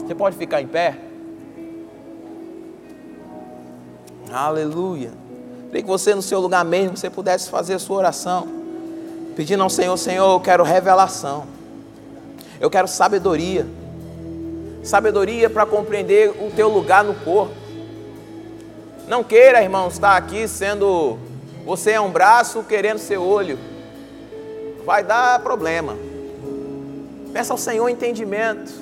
Você 0.00 0.14
pode 0.14 0.36
ficar 0.36 0.60
em 0.60 0.66
pé? 0.66 0.98
Aleluia. 4.30 5.12
Queria 5.68 5.82
que 5.82 5.88
você, 5.88 6.14
no 6.14 6.20
seu 6.20 6.40
lugar 6.40 6.62
mesmo, 6.62 6.98
você 6.98 7.08
pudesse 7.08 7.48
fazer 7.48 7.72
a 7.72 7.78
sua 7.78 7.96
oração 7.96 8.59
pedindo 9.36 9.62
ao 9.62 9.70
Senhor: 9.70 9.96
Senhor, 9.96 10.32
eu 10.32 10.40
quero 10.40 10.62
revelação, 10.62 11.44
eu 12.60 12.70
quero 12.70 12.88
sabedoria, 12.88 13.66
sabedoria 14.82 15.48
para 15.48 15.66
compreender 15.66 16.30
o 16.40 16.50
teu 16.50 16.68
lugar 16.68 17.04
no 17.04 17.14
corpo. 17.14 17.54
Não 19.08 19.24
queira, 19.24 19.62
irmão, 19.62 19.88
estar 19.88 20.16
aqui 20.16 20.46
sendo. 20.46 21.18
Você 21.64 21.92
é 21.92 22.00
um 22.00 22.10
braço 22.10 22.62
querendo 22.62 22.98
ser 22.98 23.18
olho, 23.18 23.58
vai 24.84 25.04
dar 25.04 25.40
problema. 25.40 25.96
Peça 27.32 27.52
ao 27.52 27.58
Senhor 27.58 27.88
entendimento. 27.88 28.72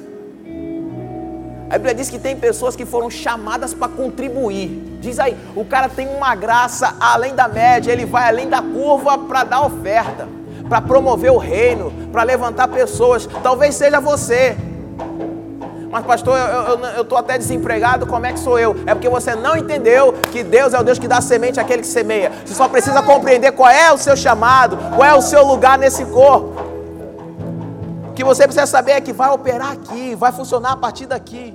A 1.68 1.76
Bíblia 1.76 1.94
diz 1.94 2.09
que 2.09 2.18
tem 2.18 2.34
pessoas 2.34 2.74
que 2.74 2.86
foram 2.86 3.11
chamadas 3.11 3.74
para 3.74 3.88
contribuir. 3.88 4.88
Diz 5.09 5.18
aí, 5.18 5.34
o 5.56 5.64
cara 5.64 5.88
tem 5.88 6.06
uma 6.06 6.34
graça 6.34 6.94
além 7.00 7.34
da 7.34 7.48
média, 7.48 7.90
ele 7.90 8.04
vai 8.04 8.28
além 8.28 8.46
da 8.46 8.61
curva 8.61 9.16
para 9.16 9.42
dar 9.42 9.62
oferta 9.62 10.28
para 10.68 10.82
promover 10.82 11.32
o 11.32 11.38
reino, 11.38 11.90
para 12.12 12.22
levantar 12.22 12.68
pessoas. 12.68 13.26
Talvez 13.42 13.74
seja 13.74 14.00
você. 14.00 14.54
Mas, 15.90 16.04
pastor, 16.04 16.36
eu 16.94 17.00
estou 17.00 17.16
até 17.16 17.38
desempregado, 17.38 18.06
como 18.06 18.26
é 18.26 18.34
que 18.34 18.38
sou 18.38 18.59
eu? 18.59 18.76
É 18.86 18.94
porque 18.94 19.09
você 19.09 19.34
não 19.34 19.56
entendeu 19.56 20.12
que 20.30 20.42
Deus 20.42 20.74
é 20.74 20.78
o 20.78 20.84
Deus 20.84 20.98
que 20.98 21.09
dá 21.09 21.22
semente 21.22 21.59
àquele 21.59 21.80
que 21.80 21.88
semeia. 21.88 22.30
Você 22.44 22.52
só 22.52 22.68
precisa 22.68 23.02
compreender 23.02 23.52
qual 23.52 23.70
é 23.70 23.90
o 23.90 23.96
seu 23.96 24.14
chamado, 24.14 24.76
qual 24.94 25.09
é 25.09 25.14
o 25.14 25.22
seu 25.22 25.42
lugar 25.42 25.78
nesse 25.78 26.04
corpo. 26.04 26.54
O 28.11 28.12
que 28.12 28.22
você 28.22 28.42
precisa 28.42 28.66
saber 28.66 28.92
é 28.92 29.00
que 29.00 29.14
vai 29.14 29.30
operar 29.30 29.72
aqui, 29.72 30.14
vai 30.14 30.32
funcionar 30.32 30.72
a 30.72 30.76
partir 30.76 31.06
daqui. 31.06 31.54